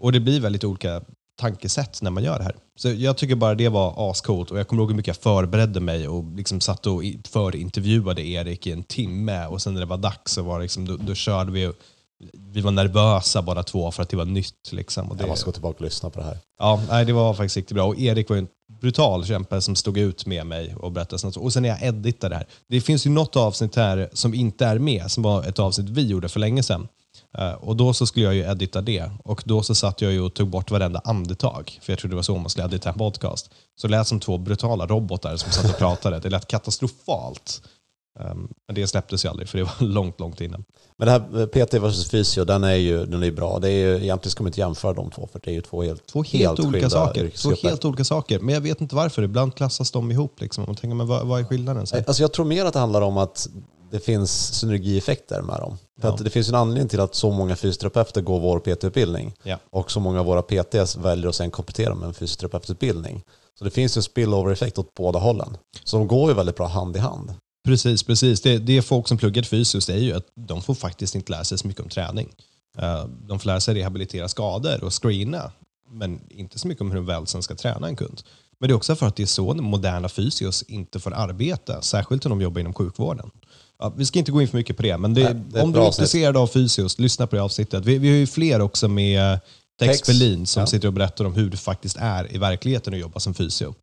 Och 0.00 0.12
det 0.12 0.20
blir 0.20 0.40
väldigt 0.40 0.64
olika 0.64 1.02
tankesätt 1.38 2.02
när 2.02 2.10
man 2.10 2.24
gör 2.24 2.38
det 2.38 2.44
här. 2.44 2.56
Så 2.76 2.88
jag 2.88 3.16
tycker 3.16 3.34
bara 3.34 3.54
det 3.54 3.68
var 3.68 4.10
ascoolt 4.10 4.50
och 4.50 4.58
jag 4.58 4.68
kommer 4.68 4.82
ihåg 4.82 4.90
hur 4.90 4.96
mycket 4.96 5.16
jag 5.16 5.16
förberedde 5.16 5.80
mig 5.80 6.08
och 6.08 6.24
liksom 6.36 6.60
satt 6.60 6.86
och 6.86 7.02
förintervjuade 7.28 8.26
Erik 8.26 8.66
i 8.66 8.72
en 8.72 8.82
timme 8.82 9.46
och 9.46 9.62
sen 9.62 9.74
när 9.74 9.80
det 9.80 9.86
var 9.86 9.96
dags 9.96 10.32
så 10.32 10.42
var 10.42 10.60
liksom, 10.60 10.86
då, 10.86 10.96
då 10.96 11.14
körde 11.14 11.52
vi 11.52 11.66
och 11.66 11.74
vi 12.34 12.60
var 12.60 12.70
nervösa 12.70 13.42
båda 13.42 13.62
två 13.62 13.90
för 13.90 14.02
att 14.02 14.08
det 14.08 14.16
var 14.16 14.24
nytt. 14.24 14.72
Liksom. 14.72 15.10
Och 15.10 15.16
det, 15.16 15.22
Jag 15.22 15.28
måste 15.28 15.46
gå 15.46 15.52
tillbaka 15.52 15.76
och 15.76 15.84
lyssna 15.84 16.10
på 16.10 16.20
det 16.20 16.26
här. 16.26 16.38
Ja, 16.58 16.82
nej, 16.88 17.04
det 17.04 17.12
var 17.12 17.34
faktiskt 17.34 17.56
riktigt 17.56 17.74
bra. 17.74 17.86
Och 17.86 17.98
Erik 17.98 18.30
var 18.30 18.36
en 18.36 18.48
brutal 18.80 19.26
kämpe 19.26 19.60
som 19.60 19.76
stod 19.76 19.98
ut 19.98 20.26
med 20.26 20.46
mig 20.46 20.74
och 20.74 20.92
berättade 20.92 21.18
sånt. 21.18 21.36
Och 21.36 21.52
sen 21.52 21.62
när 21.62 21.68
jag 21.68 21.82
editade 21.82 22.34
det 22.34 22.36
här. 22.36 22.46
Det 22.68 22.80
finns 22.80 23.06
ju 23.06 23.10
något 23.10 23.36
avsnitt 23.36 23.76
här 23.76 24.08
som 24.12 24.34
inte 24.34 24.66
är 24.66 24.78
med, 24.78 25.10
som 25.10 25.22
var 25.22 25.44
ett 25.44 25.58
avsnitt 25.58 25.88
vi 25.88 26.06
gjorde 26.06 26.28
för 26.28 26.40
länge 26.40 26.62
sedan. 26.62 26.88
Eh, 27.38 27.52
och 27.52 27.76
då 27.76 27.92
så 27.92 28.06
skulle 28.06 28.24
jag 28.24 28.34
ju 28.34 28.40
edita 28.40 28.80
det. 28.80 29.10
Och 29.24 29.42
då 29.46 29.62
så 29.62 29.74
satt 29.74 30.00
jag 30.00 30.12
ju 30.12 30.20
och 30.20 30.34
tog 30.34 30.48
bort 30.48 30.70
varenda 30.70 31.00
andetag. 31.04 31.78
För 31.82 31.92
jag 31.92 31.98
trodde 31.98 32.12
det 32.12 32.16
var 32.16 32.22
så 32.22 32.36
man 32.36 32.50
skulle 32.50 32.66
edita 32.66 32.88
en 32.88 32.98
podcast. 32.98 33.50
Så 33.76 33.86
det 33.86 33.90
lät 33.90 34.06
som 34.06 34.20
två 34.20 34.38
brutala 34.38 34.86
robotar 34.86 35.36
som 35.36 35.52
satt 35.52 35.70
och 35.70 35.78
pratade. 35.78 36.18
Det 36.18 36.30
lät 36.30 36.46
katastrofalt. 36.46 37.62
Um, 38.20 38.48
men 38.66 38.74
det 38.74 38.86
släpptes 38.86 39.24
ju 39.24 39.28
aldrig, 39.28 39.48
för 39.48 39.58
det 39.58 39.64
var 39.64 39.74
långt, 39.86 40.20
långt 40.20 40.40
innan. 40.40 40.64
Men 40.96 41.06
det 41.06 41.12
här 41.12 41.40
eh, 41.40 41.46
PT 41.66 41.74
versus 41.74 42.10
fysio, 42.10 42.44
den 42.44 42.64
är 42.64 42.74
ju 42.74 43.06
den 43.06 43.22
är 43.22 43.30
bra. 43.30 43.58
Det 43.58 43.68
är 43.70 43.72
ju, 43.86 44.02
egentligen 44.04 44.30
ska 44.30 44.42
man 44.42 44.48
inte 44.48 44.60
jämföra 44.60 44.92
de 44.92 45.10
två, 45.10 45.28
för 45.32 45.40
det 45.44 45.50
är 45.50 45.54
ju 45.54 45.60
två 45.60 45.82
helt, 45.82 46.06
Två 46.06 46.22
helt, 46.22 46.60
olika 46.60 46.72
skilda 46.72 46.90
saker. 46.90 47.28
Två 47.28 47.52
helt 47.68 47.84
olika 47.84 48.04
saker. 48.04 48.38
Men 48.40 48.54
jag 48.54 48.60
vet 48.60 48.80
inte 48.80 48.94
varför. 48.94 49.22
Ibland 49.22 49.54
klassas 49.54 49.90
de 49.90 50.10
ihop. 50.10 50.40
Liksom. 50.40 50.64
Man 50.66 50.76
tänker, 50.76 50.94
men 50.94 51.06
vad, 51.06 51.26
vad 51.26 51.40
är 51.40 51.44
skillnaden? 51.44 51.86
Så 51.86 51.96
här. 51.96 52.04
Alltså 52.06 52.22
jag 52.22 52.32
tror 52.32 52.44
mer 52.44 52.64
att 52.64 52.72
det 52.72 52.78
handlar 52.78 53.00
om 53.02 53.16
att 53.16 53.48
det 53.90 54.00
finns 54.00 54.54
synergieffekter 54.54 55.42
med 55.42 55.56
dem. 55.60 55.78
För 56.00 56.08
Ja. 56.08 56.14
att 56.14 56.24
det 56.24 56.30
finns 56.30 56.48
en 56.48 56.54
anledning 56.54 56.88
till 56.88 57.00
att 57.00 57.14
så 57.14 57.30
många 57.30 57.56
fysioterapeuter 57.56 58.20
går 58.20 58.40
vår 58.40 58.58
PT-utbildning. 58.58 59.34
Ja. 59.42 59.56
Och 59.70 59.90
så 59.90 60.00
många 60.00 60.20
av 60.20 60.26
våra 60.26 60.42
PTs 60.42 60.96
väljer 60.96 61.28
att 61.28 61.34
sen 61.34 61.50
komplettera 61.50 61.94
med 61.94 62.06
en 62.08 62.14
fysioterapeututbildning. 62.14 63.22
Så 63.58 63.64
det 63.64 63.70
finns 63.70 63.96
en 63.96 64.02
spillover-effekt 64.02 64.78
åt 64.78 64.94
båda 64.94 65.18
hållen. 65.18 65.56
Så 65.84 65.96
de 65.98 66.06
går 66.08 66.28
ju 66.30 66.34
väldigt 66.36 66.56
bra 66.56 66.66
hand 66.66 66.96
i 66.96 66.98
hand. 66.98 67.34
Precis, 67.68 68.02
precis. 68.02 68.40
Det, 68.40 68.58
det 68.58 68.76
är 68.76 68.82
folk 68.82 69.08
som 69.08 69.18
pluggar 69.18 69.42
fysiskt, 69.42 69.86
det 69.86 69.92
är 69.92 69.98
ju 69.98 70.12
att 70.12 70.26
de 70.34 70.62
får 70.62 70.74
faktiskt 70.74 71.14
inte 71.14 71.32
lära 71.32 71.44
sig 71.44 71.58
så 71.58 71.66
mycket 71.66 71.82
om 71.82 71.88
träning. 71.88 72.28
Eh, 72.78 73.04
De 73.28 73.38
får 73.38 73.46
lära 73.46 73.60
sig 73.60 73.74
rehabilitera 73.74 74.28
skador 74.28 74.84
och 74.84 75.02
screena. 75.02 75.52
men 75.90 76.20
inte 76.30 76.58
så 76.58 76.68
mycket 76.68 76.82
om 76.82 76.90
hur 76.90 76.96
de 76.96 77.06
väl 77.06 77.26
sen 77.26 77.42
ska 77.42 77.54
träna 77.54 77.86
en 77.86 77.96
kund. 77.96 78.22
Men 78.60 78.68
det 78.68 78.72
är 78.72 78.76
också 78.76 78.96
för 78.96 79.06
att 79.06 79.16
det 79.16 79.22
är 79.22 79.26
så 79.26 79.54
moderna 79.54 80.08
fysios 80.08 80.62
inte 80.62 81.00
får 81.00 81.14
arbeta, 81.14 81.82
särskilt 81.82 82.26
om 82.26 82.30
de 82.30 82.40
jobbar 82.40 82.60
inom 82.60 82.74
sjukvården. 82.74 83.30
Ja, 83.78 83.92
vi 83.96 84.06
ska 84.06 84.18
inte 84.18 84.32
gå 84.32 84.42
in 84.42 84.48
för 84.48 84.56
mycket 84.56 84.76
på 84.76 84.82
det, 84.82 84.98
men 84.98 85.14
det, 85.14 85.24
Nej, 85.24 85.42
det 85.48 85.62
om 85.62 85.72
du 85.72 85.80
är 85.80 85.86
intresserad 85.86 86.36
av 86.36 86.46
fysios, 86.46 86.98
lyssna 86.98 87.26
på 87.26 87.36
det 87.36 87.42
avsnittet. 87.42 87.84
Vi, 87.84 87.98
vi 87.98 88.08
har 88.08 88.16
ju 88.16 88.26
fler 88.26 88.60
också 88.60 88.88
med 88.88 89.40
Tex, 89.78 90.06
Berlin 90.06 90.46
som 90.46 90.60
ja. 90.60 90.66
sitter 90.66 90.88
och 90.88 90.94
berättar 90.94 91.24
om 91.24 91.34
hur 91.34 91.50
det 91.50 91.56
faktiskt 91.56 91.96
är 92.00 92.34
i 92.34 92.38
verkligheten 92.38 92.94
att 92.94 93.00
jobba 93.00 93.20
som 93.20 93.34
fysio. 93.34 93.74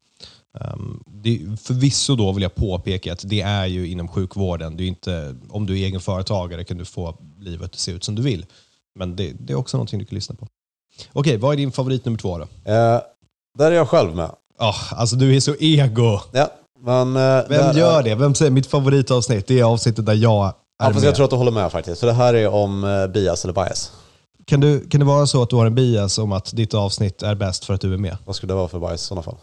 Um, 0.61 1.03
det, 1.07 1.41
förvisso 1.61 2.15
då 2.15 2.31
vill 2.31 2.41
jag 2.43 2.55
påpeka 2.55 3.13
att 3.13 3.21
det 3.23 3.41
är 3.41 3.65
ju 3.65 3.87
inom 3.87 4.07
sjukvården. 4.07 4.77
Det 4.77 4.83
är 4.83 4.87
inte, 4.87 5.35
om 5.49 5.65
du 5.65 5.73
är 5.79 5.85
egen 5.85 5.99
företagare 6.01 6.63
kan 6.63 6.77
du 6.77 6.85
få 6.85 7.17
livet 7.39 7.73
att 7.73 7.79
se 7.79 7.91
ut 7.91 8.03
som 8.03 8.15
du 8.15 8.21
vill. 8.21 8.45
Men 8.99 9.15
det, 9.15 9.31
det 9.39 9.53
är 9.53 9.57
också 9.57 9.77
någonting 9.77 9.99
du 9.99 10.05
kan 10.05 10.15
lyssna 10.15 10.35
på. 10.35 10.47
Okej, 11.13 11.37
vad 11.37 11.53
är 11.53 11.57
din 11.57 11.71
favorit 11.71 12.05
nummer 12.05 12.17
två 12.17 12.37
då? 12.37 12.43
Eh, 12.43 12.99
där 13.57 13.71
är 13.71 13.75
jag 13.75 13.89
själv 13.89 14.15
med. 14.15 14.29
Oh, 14.59 14.93
alltså 14.93 15.15
du 15.15 15.35
är 15.35 15.39
så 15.39 15.55
ego. 15.59 16.19
Ja, 16.31 16.51
men, 16.79 17.15
eh, 17.15 17.43
Vem 17.49 17.77
gör 17.77 17.99
är- 17.99 18.03
det? 18.03 18.15
Vem 18.15 18.35
säger 18.35 18.51
mitt 18.51 18.67
favoritavsnitt? 18.67 19.47
Det 19.47 19.59
är 19.59 19.63
avsnittet 19.63 20.05
där 20.05 20.13
jag 20.13 20.45
är 20.45 20.53
Ja, 20.79 20.89
med. 20.89 21.03
jag 21.03 21.15
tror 21.15 21.23
att 21.23 21.29
du 21.29 21.35
håller 21.37 21.51
med 21.51 21.71
faktiskt. 21.71 21.99
För 21.99 22.07
det 22.07 22.13
här 22.13 22.33
är 22.33 22.47
om 22.47 22.83
eh, 22.83 23.07
bias 23.07 23.43
eller 23.43 23.53
bias. 23.53 23.91
kan, 24.45 24.59
du, 24.59 24.87
kan 24.89 24.99
det 24.99 25.05
vara 25.05 25.27
så 25.27 25.41
att 25.43 25.49
du 25.49 25.55
har 25.55 25.65
en 25.65 25.75
bias 25.75 26.17
om 26.17 26.31
att 26.31 26.55
ditt 26.55 26.73
avsnitt 26.73 27.23
är 27.23 27.35
bäst 27.35 27.65
för 27.65 27.73
att 27.73 27.81
du 27.81 27.93
är 27.93 27.97
med? 27.97 28.17
Vad 28.25 28.35
skulle 28.35 28.53
det 28.53 28.57
vara 28.57 28.67
för 28.67 28.79
bias 28.79 29.01
i 29.01 29.05
sådana 29.05 29.21
fall? 29.23 29.35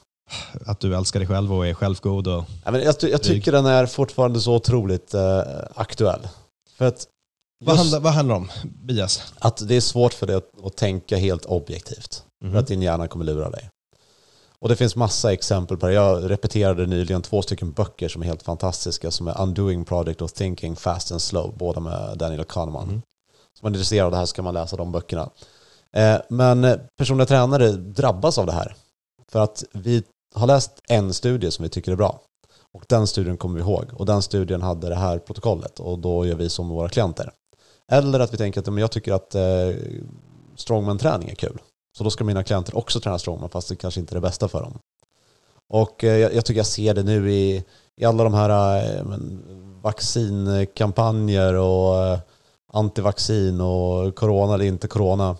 Att 0.66 0.80
du 0.80 0.96
älskar 0.96 1.20
dig 1.20 1.26
själv 1.28 1.54
och 1.54 1.66
är 1.66 1.74
självgod 1.74 2.28
och 2.28 2.44
jag, 2.64 2.94
jag 3.00 3.22
tycker 3.22 3.52
den 3.52 3.66
är 3.66 3.86
fortfarande 3.86 4.40
så 4.40 4.54
otroligt 4.54 5.14
eh, 5.14 5.40
aktuell. 5.74 6.28
För 6.78 6.84
att, 6.84 7.06
Vad 7.64 7.76
handlar, 7.76 8.00
vad 8.00 8.12
handlar 8.12 8.34
det 8.34 8.40
om? 8.40 8.50
Bias? 8.64 9.32
att 9.38 9.68
det 9.68 9.74
är 9.76 9.80
svårt 9.80 10.12
för 10.12 10.26
dig 10.26 10.36
att, 10.36 10.64
att 10.64 10.76
tänka 10.76 11.16
helt 11.16 11.44
objektivt. 11.44 12.24
Mhm. 12.44 12.52
För 12.52 12.58
att 12.58 12.66
din 12.66 12.82
hjärna 12.82 13.08
kommer 13.08 13.24
lura 13.24 13.50
dig. 13.50 13.68
Och 14.58 14.68
det 14.68 14.76
finns 14.76 14.96
massa 14.96 15.32
exempel 15.32 15.76
på 15.76 15.86
det. 15.86 15.92
Jag 15.92 16.30
repeterade 16.30 16.86
nyligen 16.86 17.22
två 17.22 17.42
stycken 17.42 17.72
böcker 17.72 18.08
som 18.08 18.22
är 18.22 18.26
helt 18.26 18.42
fantastiska 18.42 19.10
som 19.10 19.28
är 19.28 19.40
Undoing 19.40 19.84
Project 19.84 20.22
och 20.22 20.34
Thinking 20.34 20.76
Fast 20.76 21.12
and 21.12 21.22
Slow, 21.22 21.54
båda 21.58 21.80
med 21.80 22.18
Daniel 22.18 22.44
Kahneman. 22.44 22.88
Mhm. 22.88 23.02
Som 23.58 23.66
man 23.66 23.72
är 23.72 23.76
intresserad 23.76 24.04
av 24.06 24.10
det 24.10 24.16
här 24.18 24.26
ska 24.26 24.42
man 24.42 24.54
läsa 24.54 24.76
de 24.76 24.92
böckerna. 24.92 25.30
Eh, 25.96 26.16
men 26.28 26.80
personliga 26.98 27.26
tränare 27.26 27.72
drabbas 27.72 28.38
av 28.38 28.46
det 28.46 28.52
här. 28.52 28.76
För 29.32 29.40
att 29.40 29.64
vi 29.72 30.02
har 30.34 30.46
läst 30.46 30.70
en 30.88 31.14
studie 31.14 31.50
som 31.50 31.62
vi 31.62 31.68
tycker 31.68 31.92
är 31.92 31.96
bra. 31.96 32.20
Och 32.72 32.84
den 32.88 33.06
studien 33.06 33.36
kommer 33.36 33.54
vi 33.54 33.60
ihåg. 33.60 33.84
Och 33.92 34.06
den 34.06 34.22
studien 34.22 34.62
hade 34.62 34.88
det 34.88 34.94
här 34.94 35.18
protokollet. 35.18 35.80
Och 35.80 35.98
då 35.98 36.26
gör 36.26 36.34
vi 36.34 36.48
som 36.48 36.66
med 36.66 36.76
våra 36.76 36.88
klienter. 36.88 37.32
Eller 37.92 38.20
att 38.20 38.32
vi 38.32 38.36
tänker 38.36 38.60
att 38.60 38.66
men 38.66 38.78
jag 38.78 38.90
tycker 38.90 39.12
att 39.12 39.34
eh, 39.34 39.76
strongman-träning 40.56 41.28
är 41.28 41.34
kul. 41.34 41.58
Så 41.98 42.04
då 42.04 42.10
ska 42.10 42.24
mina 42.24 42.44
klienter 42.44 42.76
också 42.76 43.00
träna 43.00 43.18
strongman 43.18 43.48
fast 43.48 43.68
det 43.68 43.76
kanske 43.76 44.00
inte 44.00 44.12
är 44.12 44.14
det 44.14 44.20
bästa 44.20 44.48
för 44.48 44.62
dem. 44.62 44.78
Och 45.72 46.04
eh, 46.04 46.18
jag, 46.18 46.34
jag 46.34 46.44
tycker 46.44 46.58
jag 46.58 46.66
ser 46.66 46.94
det 46.94 47.02
nu 47.02 47.32
i, 47.32 47.64
i 48.00 48.04
alla 48.04 48.24
de 48.24 48.34
här 48.34 48.76
eh, 48.78 49.04
men, 49.04 49.42
vaccinkampanjer 49.82 51.54
och 51.54 52.06
eh, 52.06 52.18
antivaccin 52.72 53.60
och 53.60 54.14
corona 54.14 54.54
eller 54.54 54.64
inte 54.64 54.88
corona. 54.88 55.36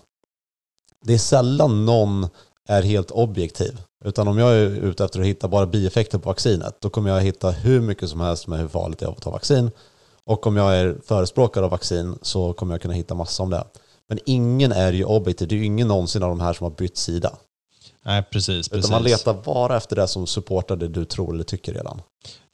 Det 1.05 1.13
är 1.13 1.17
sällan 1.17 1.85
någon 1.85 2.27
är 2.69 2.81
helt 2.81 3.11
objektiv. 3.11 3.81
Utan 4.05 4.27
om 4.27 4.37
jag 4.37 4.53
är 4.53 4.65
ute 4.65 5.05
efter 5.05 5.19
att 5.19 5.25
hitta 5.25 5.47
bara 5.47 5.65
bieffekter 5.65 6.17
på 6.17 6.29
vaccinet, 6.29 6.75
då 6.81 6.89
kommer 6.89 7.09
jag 7.09 7.21
hitta 7.21 7.51
hur 7.51 7.81
mycket 7.81 8.09
som 8.09 8.21
helst 8.21 8.47
med 8.47 8.59
hur 8.59 8.67
farligt 8.67 8.99
det 8.99 9.05
är 9.05 9.09
att 9.09 9.21
ta 9.21 9.31
vaccin. 9.31 9.71
Och 10.25 10.47
om 10.47 10.57
jag 10.57 10.75
är 10.75 10.97
förespråkare 11.05 11.65
av 11.65 11.71
vaccin 11.71 12.17
så 12.21 12.53
kommer 12.53 12.73
jag 12.73 12.81
kunna 12.81 12.93
hitta 12.93 13.13
massa 13.13 13.43
om 13.43 13.49
det. 13.49 13.63
Men 14.09 14.19
ingen 14.25 14.71
är 14.71 14.93
ju 14.93 15.05
objektiv. 15.05 15.47
Det 15.47 15.55
är 15.55 15.57
ju 15.57 15.65
ingen 15.65 15.87
någonsin 15.87 16.23
av 16.23 16.29
de 16.29 16.39
här 16.39 16.53
som 16.53 16.63
har 16.63 16.71
bytt 16.71 16.97
sida. 16.97 17.37
Nej, 18.05 18.23
precis. 18.23 18.69
precis. 18.69 18.85
Utan 18.85 18.91
man 18.91 19.03
letar 19.03 19.33
bara 19.33 19.77
efter 19.77 19.95
det 19.95 20.07
som 20.07 20.27
supportar 20.27 20.75
det 20.75 20.87
du 20.87 21.05
tror 21.05 21.33
eller 21.33 21.43
tycker 21.43 21.73
redan. 21.73 22.01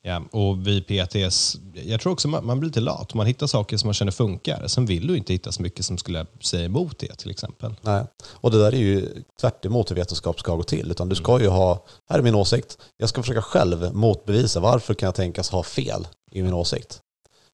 Ja, 0.01 0.21
och 0.31 0.67
vi 0.67 0.81
PTS, 0.81 1.57
jag 1.73 2.01
tror 2.01 2.13
också 2.13 2.27
man, 2.27 2.45
man 2.45 2.59
blir 2.59 2.69
lite 2.69 2.79
lat. 2.79 3.13
Man 3.13 3.27
hittar 3.27 3.47
saker 3.47 3.77
som 3.77 3.87
man 3.87 3.93
känner 3.93 4.11
funkar. 4.11 4.67
Sen 4.67 4.85
vill 4.85 5.07
du 5.07 5.17
inte 5.17 5.33
hitta 5.33 5.51
så 5.51 5.61
mycket 5.61 5.85
som 5.85 5.97
skulle 5.97 6.25
säga 6.41 6.65
emot 6.65 6.99
det 6.99 7.15
till 7.15 7.31
exempel. 7.31 7.75
Nej. 7.81 8.03
Och 8.31 8.51
det 8.51 8.59
där 8.59 8.71
är 8.71 8.77
ju 8.77 9.23
tvärt 9.41 9.65
emot 9.65 9.91
hur 9.91 9.95
vetenskap 9.95 10.39
ska 10.39 10.55
gå 10.55 10.63
till. 10.63 10.91
Utan 10.91 11.09
du 11.09 11.15
ska 11.15 11.41
ju 11.41 11.47
ha, 11.47 11.85
här 12.09 12.19
är 12.19 12.23
min 12.23 12.35
åsikt, 12.35 12.77
jag 12.97 13.09
ska 13.09 13.21
försöka 13.21 13.41
själv 13.41 13.95
motbevisa 13.95 14.59
varför 14.59 14.93
kan 14.93 15.07
jag 15.07 15.15
tänkas 15.15 15.49
ha 15.49 15.63
fel 15.63 16.07
i 16.31 16.43
min 16.43 16.53
åsikt. 16.53 17.01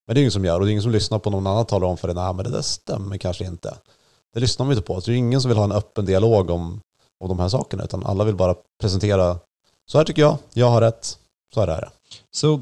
Men 0.08 0.16
det 0.16 0.20
är 0.20 0.22
ingen 0.22 0.32
som 0.32 0.46
gör 0.46 0.60
och 0.60 0.66
det 0.66 0.70
är 0.70 0.72
ingen 0.72 0.84
som 0.84 0.92
lyssnar 0.92 1.20
på 1.20 1.30
någon 1.30 1.48
annan 1.48 1.66
talar 1.66 1.88
om 1.88 1.98
för 1.98 2.08
det. 2.08 2.14
Nej, 2.14 2.34
men 2.34 2.46
det 2.46 2.52
där 2.52 2.62
stämmer 2.62 3.18
kanske 3.18 3.46
inte. 3.46 3.78
Det 4.34 4.40
lyssnar 4.40 4.66
man 4.66 4.74
inte 4.74 4.86
på. 4.86 5.00
Det 5.00 5.12
är 5.12 5.16
ingen 5.16 5.42
som 5.42 5.50
vill 5.50 5.58
ha 5.58 5.64
en 5.64 5.72
öppen 5.72 6.06
dialog 6.06 6.50
om, 6.50 6.82
om 7.20 7.30
de 7.30 7.40
här 7.40 7.50
sakerna. 7.50 7.84
Utan 7.84 8.06
alla 8.06 8.24
vill 8.24 8.36
bara 8.36 8.56
presentera, 8.82 9.40
så 9.92 9.98
här 9.98 10.06
tycker 10.06 10.22
jag, 10.22 10.38
jag 10.54 10.70
har 10.70 10.82
rätt, 10.82 11.18
så 11.54 11.60
här 11.60 11.68
är 11.68 11.82
det. 11.82 11.90
Så 12.36 12.62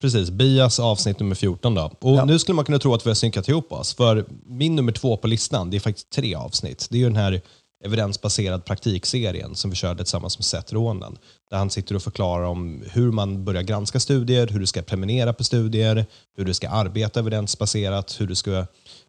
precis, 0.00 0.30
Bias 0.30 0.80
avsnitt 0.80 1.20
nummer 1.20 1.34
14 1.34 1.74
då. 1.74 1.92
Och 2.00 2.16
Ja. 2.16 2.24
nu 2.24 2.38
skulle 2.38 2.56
man 2.56 2.64
kunna 2.64 2.78
tro 2.78 2.94
att 2.94 3.06
vi 3.06 3.10
har 3.10 3.14
synkat 3.14 3.48
ihop 3.48 3.72
oss. 3.72 3.94
För 3.94 4.24
min 4.46 4.76
nummer 4.76 4.92
två 4.92 5.16
på 5.16 5.26
listan, 5.26 5.70
det 5.70 5.76
är 5.76 5.80
faktiskt 5.80 6.10
tre 6.10 6.34
avsnitt. 6.34 6.86
Det 6.90 6.96
är 6.96 6.98
ju 6.98 7.04
den 7.04 7.16
här 7.16 7.40
evidensbaserad 7.84 8.64
praktikserien 8.64 9.54
som 9.54 9.70
vi 9.70 9.76
körde 9.76 10.04
tillsammans 10.04 10.38
med 10.38 10.44
Seth 10.44 10.74
Ronan. 10.74 11.18
Där 11.50 11.56
han 11.58 11.70
sitter 11.70 11.94
och 11.94 12.02
förklarar 12.02 12.44
om 12.44 12.82
hur 12.92 13.12
man 13.12 13.44
börjar 13.44 13.62
granska 13.62 14.00
studier, 14.00 14.46
hur 14.46 14.60
du 14.60 14.66
ska 14.66 14.82
prenumerera 14.82 15.32
på 15.32 15.44
studier, 15.44 16.06
hur 16.36 16.44
du 16.44 16.54
ska 16.54 16.68
arbeta 16.68 17.20
evidensbaserat, 17.20 18.16
hur 18.20 18.26
du 18.26 18.34
ska, 18.34 18.50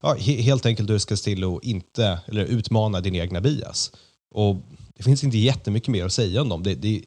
ja, 0.02 0.16
he- 0.20 0.42
helt 0.42 0.66
enkelt 0.66 0.90
hur 0.90 0.94
du 0.94 1.00
ska 1.00 1.18
se 1.18 1.24
till 1.24 1.44
att 1.44 1.64
inte, 1.64 2.20
eller 2.28 2.46
utmana 2.46 3.02
din 3.02 3.16
egna 3.16 3.42
bias. 3.42 3.92
Och 4.34 4.56
det 4.98 5.04
finns 5.04 5.24
inte 5.24 5.38
jättemycket 5.38 5.90
mer 5.90 6.06
att 6.06 6.14
säga 6.14 6.42
om 6.42 6.50
dem. 6.50 6.64
Det, 6.64 6.76
det, 6.76 7.02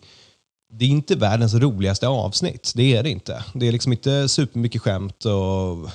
det 0.78 0.84
är 0.84 0.88
inte 0.88 1.16
världens 1.16 1.54
roligaste 1.54 2.08
avsnitt. 2.08 2.72
Det 2.74 2.96
är 2.96 3.02
det 3.02 3.10
inte. 3.10 3.44
Det 3.54 3.68
är 3.68 3.72
liksom 3.72 3.92
inte 3.92 4.28
supermycket 4.28 4.82
skämt 4.82 5.24
och 5.24 5.90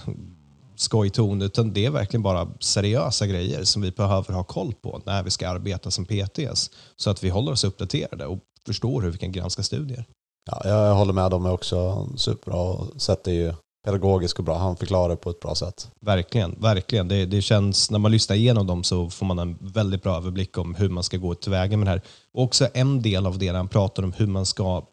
skojton, 0.75 1.41
utan 1.41 1.73
det 1.73 1.85
är 1.85 1.89
verkligen 1.89 2.23
bara 2.23 2.47
seriösa 2.59 3.27
grejer 3.27 3.63
som 3.63 3.81
vi 3.81 3.91
behöver 3.91 4.33
ha 4.33 4.43
koll 4.43 4.73
på 4.73 5.01
när 5.05 5.23
vi 5.23 5.29
ska 5.29 5.49
arbeta 5.49 5.91
som 5.91 6.05
PTs. 6.05 6.71
Så 6.95 7.09
att 7.09 7.23
vi 7.23 7.29
håller 7.29 7.51
oss 7.51 7.63
uppdaterade 7.63 8.25
och 8.25 8.39
förstår 8.65 9.01
hur 9.01 9.09
vi 9.11 9.17
kan 9.17 9.31
granska 9.31 9.63
studier. 9.63 10.05
Ja, 10.51 10.61
jag 10.63 10.95
håller 10.95 11.13
med, 11.13 11.31
de 11.31 11.45
är 11.45 11.51
också 11.51 12.09
superbra 12.17 12.57
och 12.57 13.01
sätter 13.01 13.31
ju 13.31 13.53
pedagogisk 13.85 14.39
och 14.39 14.45
bra. 14.45 14.57
Han 14.57 14.77
förklarar 14.77 15.15
på 15.15 15.29
ett 15.29 15.39
bra 15.39 15.55
sätt. 15.55 15.91
Verkligen, 16.01 16.55
verkligen. 16.61 17.07
Det, 17.07 17.25
det 17.25 17.41
känns, 17.41 17.91
när 17.91 17.99
man 17.99 18.11
lyssnar 18.11 18.35
igenom 18.35 18.67
dem 18.67 18.83
så 18.83 19.09
får 19.09 19.25
man 19.25 19.39
en 19.39 19.57
väldigt 19.61 20.03
bra 20.03 20.17
överblick 20.17 20.57
om 20.57 20.75
hur 20.75 20.89
man 20.89 21.03
ska 21.03 21.17
gå 21.17 21.35
tillväga 21.35 21.77
med 21.77 21.87
det 21.87 21.91
här. 21.91 22.01
Och 22.33 22.43
också 22.43 22.67
en 22.73 23.01
del 23.01 23.25
av 23.25 23.37
det 23.37 23.47
han 23.47 23.67
pratar 23.67 24.03
om 24.03 24.13
hur 24.13 24.27
man 24.27 24.45
ska, 24.45 24.85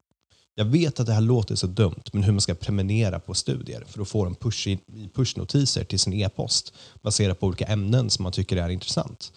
jag 0.54 0.64
vet 0.64 1.00
att 1.00 1.06
det 1.06 1.12
här 1.12 1.20
låter 1.20 1.54
så 1.54 1.66
dumt, 1.66 2.02
men 2.12 2.22
hur 2.22 2.32
man 2.32 2.40
ska 2.40 2.54
prenumerera 2.54 3.20
på 3.20 3.34
studier 3.34 3.84
för 3.86 4.02
att 4.02 4.08
få 4.08 4.26
en 4.26 4.34
push 4.34 4.66
i 4.66 4.78
pushnotiser 5.14 5.84
till 5.84 5.98
sin 5.98 6.12
e-post 6.12 6.74
baserat 7.02 7.40
på 7.40 7.46
olika 7.46 7.64
ämnen 7.64 8.10
som 8.10 8.22
man 8.22 8.32
tycker 8.32 8.56
är 8.56 8.68
intressant. 8.68 9.32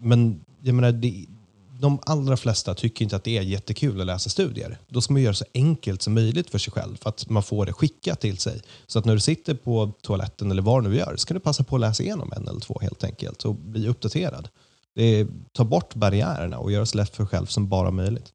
Men 0.00 0.40
jag 0.62 0.74
menar, 0.74 0.92
det, 0.92 1.26
de 1.80 1.98
allra 2.06 2.36
flesta 2.36 2.74
tycker 2.74 3.04
inte 3.04 3.16
att 3.16 3.24
det 3.24 3.38
är 3.38 3.42
jättekul 3.42 4.00
att 4.00 4.06
läsa 4.06 4.30
studier. 4.30 4.78
Då 4.88 5.00
ska 5.00 5.12
man 5.12 5.22
göra 5.22 5.34
så 5.34 5.44
enkelt 5.54 6.02
som 6.02 6.14
möjligt 6.14 6.50
för 6.50 6.58
sig 6.58 6.72
själv 6.72 6.96
för 6.96 7.08
att 7.08 7.28
man 7.28 7.42
får 7.42 7.66
det 7.66 7.72
skickat 7.72 8.20
till 8.20 8.38
sig. 8.38 8.62
Så 8.86 8.98
att 8.98 9.04
när 9.04 9.14
du 9.14 9.20
sitter 9.20 9.54
på 9.54 9.92
toaletten 10.02 10.50
eller 10.50 10.62
vad 10.62 10.84
du 10.84 10.96
gör 10.96 11.16
så 11.16 11.26
kan 11.26 11.34
du 11.34 11.40
passa 11.40 11.64
på 11.64 11.74
att 11.76 11.80
läsa 11.80 12.02
igenom 12.02 12.32
en 12.36 12.48
eller 12.48 12.60
två 12.60 12.78
helt 12.82 13.04
enkelt 13.04 13.44
och 13.44 13.54
bli 13.54 13.88
uppdaterad. 13.88 14.48
Det 14.94 15.26
tar 15.52 15.64
bort 15.64 15.94
barriärerna 15.94 16.58
och 16.58 16.72
gör 16.72 16.80
det 16.80 16.86
så 16.86 16.96
lätt 16.96 17.16
för 17.16 17.22
dig 17.22 17.30
själv 17.30 17.46
som 17.46 17.68
bara 17.68 17.90
möjligt. 17.90 18.32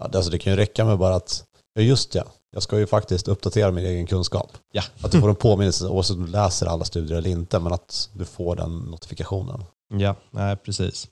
Ja, 0.00 0.10
alltså, 0.14 0.30
det 0.30 0.38
kan 0.38 0.52
ju 0.52 0.56
räcka 0.56 0.84
med 0.84 0.98
bara 0.98 1.14
att, 1.14 1.44
ja 1.74 1.82
just 1.82 2.14
ja, 2.14 2.24
jag 2.52 2.62
ska 2.62 2.78
ju 2.78 2.86
faktiskt 2.86 3.28
uppdatera 3.28 3.70
min 3.70 3.86
egen 3.86 4.06
kunskap. 4.06 4.52
Ja. 4.72 4.82
Att 5.00 5.12
du 5.12 5.20
får 5.20 5.28
en 5.28 5.34
påminnelse 5.34 5.88
oavsett 5.88 6.16
om 6.16 6.24
du 6.24 6.30
läser 6.30 6.66
alla 6.66 6.84
studier 6.84 7.18
eller 7.18 7.30
inte, 7.30 7.58
men 7.58 7.72
att 7.72 8.10
du 8.12 8.24
får 8.24 8.56
den 8.56 8.78
notifikationen. 8.78 9.64
Ja, 9.94 10.14
nej, 10.30 10.56
precis. 10.56 11.08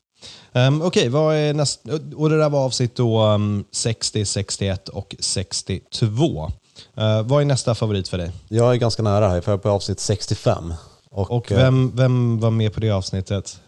Um, 0.52 0.82
Okej, 0.82 1.08
vad 1.08 1.36
är 1.36 1.54
näst... 1.54 1.80
Och 2.16 2.30
det 2.30 2.38
där 2.38 2.50
var 2.50 2.64
avsnitt 2.64 2.94
då 2.96 3.24
um, 3.24 3.64
60, 3.72 4.24
61 4.24 4.88
och 4.88 5.14
62. 5.18 6.52
Uh, 6.98 7.22
vad 7.22 7.42
är 7.42 7.44
nästa 7.44 7.74
favorit 7.74 8.08
för 8.08 8.18
dig? 8.18 8.32
Jag 8.48 8.72
är 8.72 8.76
ganska 8.76 9.02
nära 9.02 9.28
här, 9.28 9.40
för 9.40 9.52
jag 9.52 9.58
är 9.58 9.62
på 9.62 9.70
avsnitt 9.70 10.00
65. 10.00 10.74
Och, 11.10 11.30
Och 11.30 11.52
eh, 11.52 11.58
vem, 11.58 11.96
vem 11.96 12.40
var 12.40 12.50
med 12.50 12.74
på 12.74 12.80
det 12.80 12.90
avsnittet? 12.90 13.60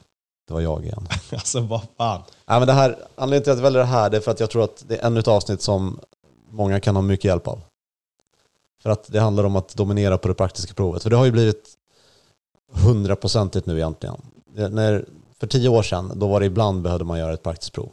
Det 0.49 0.55
var 0.55 0.61
jag 0.61 0.85
igen. 0.85 1.09
Alltså 1.33 1.61
vad 1.61 1.81
fan. 1.97 2.23
Nej, 2.49 2.59
men 2.59 2.67
det 2.67 2.73
här, 2.73 2.99
anledningen 3.15 3.43
till 3.43 3.53
att 3.53 3.59
jag 3.59 3.63
väljer 3.63 3.81
det 3.81 3.89
här 3.89 4.15
är 4.15 4.21
för 4.21 4.31
att 4.31 4.41
jag 4.41 4.51
tror 4.51 4.65
att 4.65 4.85
det 4.89 4.97
är 4.97 5.07
ännu 5.07 5.21
ett 5.21 5.29
avsnitt 5.29 5.63
som 5.63 6.01
många 6.51 6.81
kan 6.81 6.97
ha 6.97 7.03
mycket 7.03 7.25
hjälp 7.25 7.49
av. 7.49 7.61
För 8.83 8.91
att 8.91 9.13
det 9.13 9.21
handlar 9.21 9.45
om 9.45 9.57
att 9.57 9.75
dominera 9.75 10.19
på 10.19 10.29
det 10.29 10.35
praktiska 10.35 10.75
provet. 10.75 11.03
För 11.03 11.11
det 11.11 11.17
har 11.17 11.25
ju 11.25 11.33
blivit 11.33 11.75
hundraprocentigt 12.73 13.67
nu 13.67 13.77
egentligen. 13.77 14.17
När, 14.55 15.05
för 15.43 15.47
tio 15.47 15.69
år 15.69 15.83
sedan, 15.83 16.13
då 16.17 16.29
var 16.29 16.41
det 16.41 16.47
ibland 16.47 16.83
behövde 16.83 17.05
man 17.05 17.19
göra 17.19 17.35
ett 17.35 17.43
praktiskt 17.43 17.73
prov. 17.73 17.93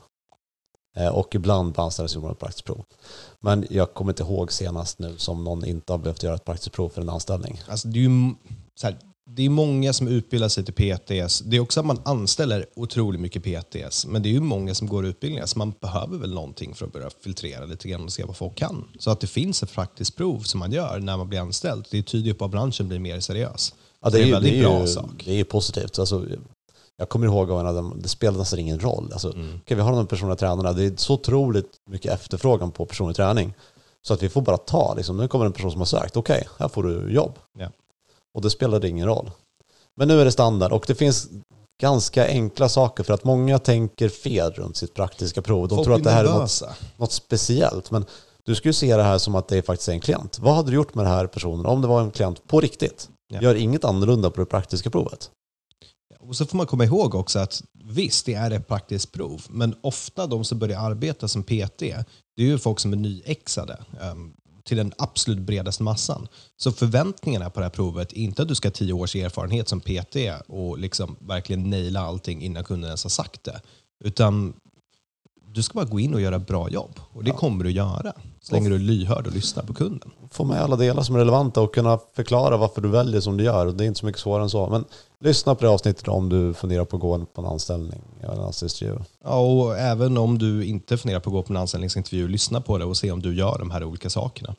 Eh, 0.97 1.07
Och 1.07 1.35
ibland 1.35 1.75
på 1.75 1.81
anställningsjobb 1.81 2.31
ett 2.31 2.39
praktiskt 2.39 2.65
prov. 2.65 2.83
Men 3.41 3.67
jag 3.69 3.93
kommer 3.93 4.11
inte 4.11 4.23
ihåg 4.23 4.51
senast 4.51 4.99
nu 4.99 5.17
som 5.17 5.43
någon 5.43 5.65
inte 5.65 5.93
har 5.93 5.97
behövt 5.97 6.23
göra 6.23 6.35
ett 6.35 6.45
praktiskt 6.45 6.71
prov 6.71 6.89
för 6.89 7.01
en 7.01 7.09
anställning. 7.09 7.61
Alltså, 7.67 7.87
det 7.87 7.99
är 7.99 8.01
ju, 8.03 8.33
här, 8.83 8.97
det 9.31 9.45
är 9.45 9.49
många 9.49 9.93
som 9.93 10.07
utbildar 10.07 10.47
sig 10.47 10.65
till 10.65 10.73
PTS. 10.73 11.39
Det 11.39 11.57
är 11.57 11.59
också 11.59 11.79
att 11.79 11.85
man 11.85 12.01
anställer 12.05 12.65
otroligt 12.75 13.21
mycket 13.21 13.43
PTS. 13.43 14.05
Men 14.05 14.23
det 14.23 14.29
är 14.29 14.31
ju 14.33 14.39
många 14.39 14.75
som 14.75 14.87
går 14.87 15.05
utbildningar, 15.05 15.45
så 15.45 15.57
man 15.57 15.73
behöver 15.81 16.17
väl 16.17 16.33
någonting 16.33 16.75
för 16.75 16.85
att 16.85 16.93
börja 16.93 17.09
filtrera 17.23 17.65
lite 17.65 17.87
grann 17.89 18.03
och 18.03 18.11
se 18.13 18.23
vad 18.23 18.35
folk 18.37 18.55
kan. 18.55 18.87
Så 18.99 19.11
att 19.11 19.19
det 19.19 19.27
finns 19.27 19.63
ett 19.63 19.71
praktiskt 19.73 20.15
prov 20.15 20.39
som 20.39 20.59
man 20.59 20.71
gör 20.71 20.99
när 20.99 21.17
man 21.17 21.29
blir 21.29 21.39
anställd. 21.39 21.85
Det 21.91 22.03
tyder 22.03 22.27
ju 22.27 22.33
på 22.33 22.45
att 22.45 22.51
branschen 22.51 22.87
blir 22.87 22.99
mer 22.99 23.19
seriös. 23.19 23.73
Ja, 24.01 24.09
Så 24.11 24.17
det, 24.17 24.21
är 24.23 24.25
en 24.25 24.31
väldigt 24.31 24.51
det, 24.53 24.59
är 24.59 24.63
bra 24.63 24.81
ju, 24.81 24.87
sak. 24.87 25.23
det 25.25 25.31
är 25.31 25.35
ju 25.35 25.43
positivt. 25.45 25.99
Alltså, 25.99 26.25
jag 26.99 27.09
kommer 27.09 27.25
ihåg 27.27 27.51
att 27.51 27.75
de- 27.75 27.99
det 28.01 28.09
spelade 28.09 28.37
nästan 28.39 28.59
ingen 28.59 28.79
roll. 28.79 29.09
Alltså, 29.13 29.33
Mm. 29.33 29.59
okej, 29.63 29.75
vi 29.77 29.81
har 29.83 29.91
de 29.91 30.07
personliga 30.07 30.35
tränarna, 30.35 30.73
det 30.73 30.83
är 30.85 30.93
så 30.97 31.13
otroligt 31.13 31.71
mycket 31.89 32.11
efterfrågan 32.13 32.71
på 32.71 32.85
personlig 32.85 33.15
träning. 33.15 33.53
Så 34.07 34.13
att 34.13 34.23
vi 34.23 34.29
får 34.29 34.41
bara 34.41 34.57
ta, 34.57 34.93
liksom, 34.93 35.17
nu 35.17 35.27
kommer 35.27 35.45
en 35.45 35.53
person 35.53 35.71
som 35.71 35.81
har 35.81 35.85
sökt, 35.85 36.17
okej, 36.17 36.47
här 36.59 36.67
får 36.67 36.83
du 36.83 37.11
jobb. 37.13 37.39
Ja. 37.59 37.67
Och 38.33 38.41
det 38.41 38.49
spelade 38.49 38.89
ingen 38.89 39.07
roll. 39.07 39.31
Men 39.97 40.07
nu 40.07 40.21
är 40.21 40.25
det 40.25 40.31
standard 40.31 40.71
och 40.71 40.83
det 40.87 40.95
finns 40.95 41.29
ganska 41.81 42.27
enkla 42.27 42.69
saker 42.69 43.03
för 43.03 43.13
att 43.13 43.23
många 43.23 43.59
tänker 43.59 44.09
fel 44.09 44.51
runt 44.51 44.77
sitt 44.77 44.93
praktiska 44.93 45.41
prov. 45.41 45.67
De 45.67 45.75
Folk 45.75 45.85
tror 45.85 45.95
att 45.95 46.03
det 46.03 46.11
här 46.11 46.25
är 46.25 46.29
något, 46.39 46.63
något 46.97 47.11
speciellt. 47.11 47.91
Men 47.91 48.05
du 48.45 48.55
ska 48.55 48.69
ju 48.69 48.73
se 48.73 48.95
det 48.97 49.03
här 49.03 49.17
som 49.17 49.35
att 49.35 49.47
det 49.47 49.61
faktiskt 49.61 49.89
är 49.89 49.93
en 49.93 49.99
klient. 49.99 50.39
Vad 50.39 50.55
hade 50.55 50.69
du 50.71 50.75
gjort 50.75 50.95
med 50.95 51.05
den 51.05 51.11
här 51.13 51.27
personen 51.27 51.65
om 51.65 51.81
det 51.81 51.87
var 51.87 52.01
en 52.01 52.11
klient 52.11 52.47
på 52.47 52.59
riktigt? 52.61 53.09
Ja. 53.33 53.41
Gör 53.41 53.55
inget 53.55 53.85
annorlunda 53.85 54.29
på 54.29 54.39
det 54.41 54.45
praktiska 54.45 54.89
provet. 54.89 55.31
Och 56.29 56.35
så 56.35 56.45
får 56.45 56.57
man 56.57 56.67
komma 56.67 56.85
ihåg 56.85 57.15
också 57.15 57.39
att 57.39 57.63
visst, 57.83 58.25
det 58.25 58.33
är 58.33 58.51
ett 58.51 58.67
praktiskt 58.67 59.11
prov, 59.11 59.45
men 59.49 59.75
ofta 59.81 60.27
de 60.27 60.43
som 60.43 60.59
börjar 60.59 60.79
arbeta 60.79 61.27
som 61.27 61.43
PT, 61.43 61.79
det 61.79 62.43
är 62.43 62.45
ju 62.45 62.57
folk 62.57 62.79
som 62.79 62.93
är 62.93 62.97
nyexade 62.97 63.77
um, 64.11 64.33
till 64.63 64.77
den 64.77 64.93
absolut 64.97 65.39
bredaste 65.39 65.83
massan. 65.83 66.27
Så 66.57 66.71
förväntningarna 66.71 67.49
på 67.49 67.59
det 67.59 67.65
här 67.65 67.69
provet 67.69 68.13
är 68.13 68.17
inte 68.17 68.41
att 68.41 68.47
du 68.47 68.55
ska 68.55 68.67
ha 68.67 68.73
tio 68.73 68.93
års 68.93 69.15
erfarenhet 69.15 69.67
som 69.67 69.81
PT 69.81 70.15
och 70.47 70.77
liksom 70.79 71.15
verkligen 71.19 71.69
naila 71.69 71.99
allting 71.99 72.41
innan 72.41 72.63
kunden 72.63 72.87
ens 72.87 73.03
har 73.03 73.09
sagt 73.09 73.43
det. 73.43 73.61
Utan 74.03 74.53
du 75.53 75.63
ska 75.63 75.73
bara 75.73 75.85
gå 75.85 75.99
in 75.99 76.13
och 76.13 76.21
göra 76.21 76.39
bra 76.39 76.69
jobb. 76.69 76.99
Och 77.13 77.23
det 77.23 77.31
kommer 77.31 77.63
du 77.63 77.71
göra. 77.71 78.13
Så 78.41 78.53
länge 78.53 78.69
du 78.69 78.75
är 78.75 78.79
lyhörd 78.79 79.27
och 79.27 79.33
lyssnar 79.33 79.63
på 79.63 79.73
kunden. 79.73 80.11
Få 80.31 80.43
med 80.43 80.61
alla 80.61 80.75
delar 80.75 81.03
som 81.03 81.15
är 81.15 81.19
relevanta 81.19 81.61
och 81.61 81.73
kunna 81.73 81.99
förklara 82.13 82.57
varför 82.57 82.81
du 82.81 82.89
väljer 82.89 83.21
som 83.21 83.37
du 83.37 83.43
gör. 83.43 83.65
Det 83.65 83.83
är 83.83 83.87
inte 83.87 83.99
så 83.99 84.05
mycket 84.05 84.21
svårare 84.21 84.43
än 84.43 84.49
så. 84.49 84.69
Men 84.69 84.85
lyssna 85.19 85.55
på 85.55 85.65
det 85.65 85.71
avsnittet 85.71 86.07
om 86.07 86.29
du 86.29 86.53
funderar 86.53 86.85
på 86.85 86.95
att 86.95 87.01
gå 87.01 87.25
på 87.25 87.41
en 87.41 87.47
anställning 87.47 88.01
eller 88.21 88.33
en 88.33 88.39
anställningsintervju. 88.39 88.99
Ja, 89.23 89.39
och 89.39 89.77
även 89.77 90.17
om 90.17 90.37
du 90.37 90.65
inte 90.65 90.97
funderar 90.97 91.19
på 91.19 91.29
att 91.29 91.33
gå 91.33 91.43
på 91.43 91.53
en 91.53 91.57
anställningsintervju, 91.57 92.27
lyssna 92.27 92.61
på 92.61 92.77
det 92.77 92.85
och 92.85 92.97
se 92.97 93.11
om 93.11 93.21
du 93.21 93.35
gör 93.35 93.59
de 93.59 93.71
här 93.71 93.83
olika 93.83 94.09
sakerna. 94.09 94.55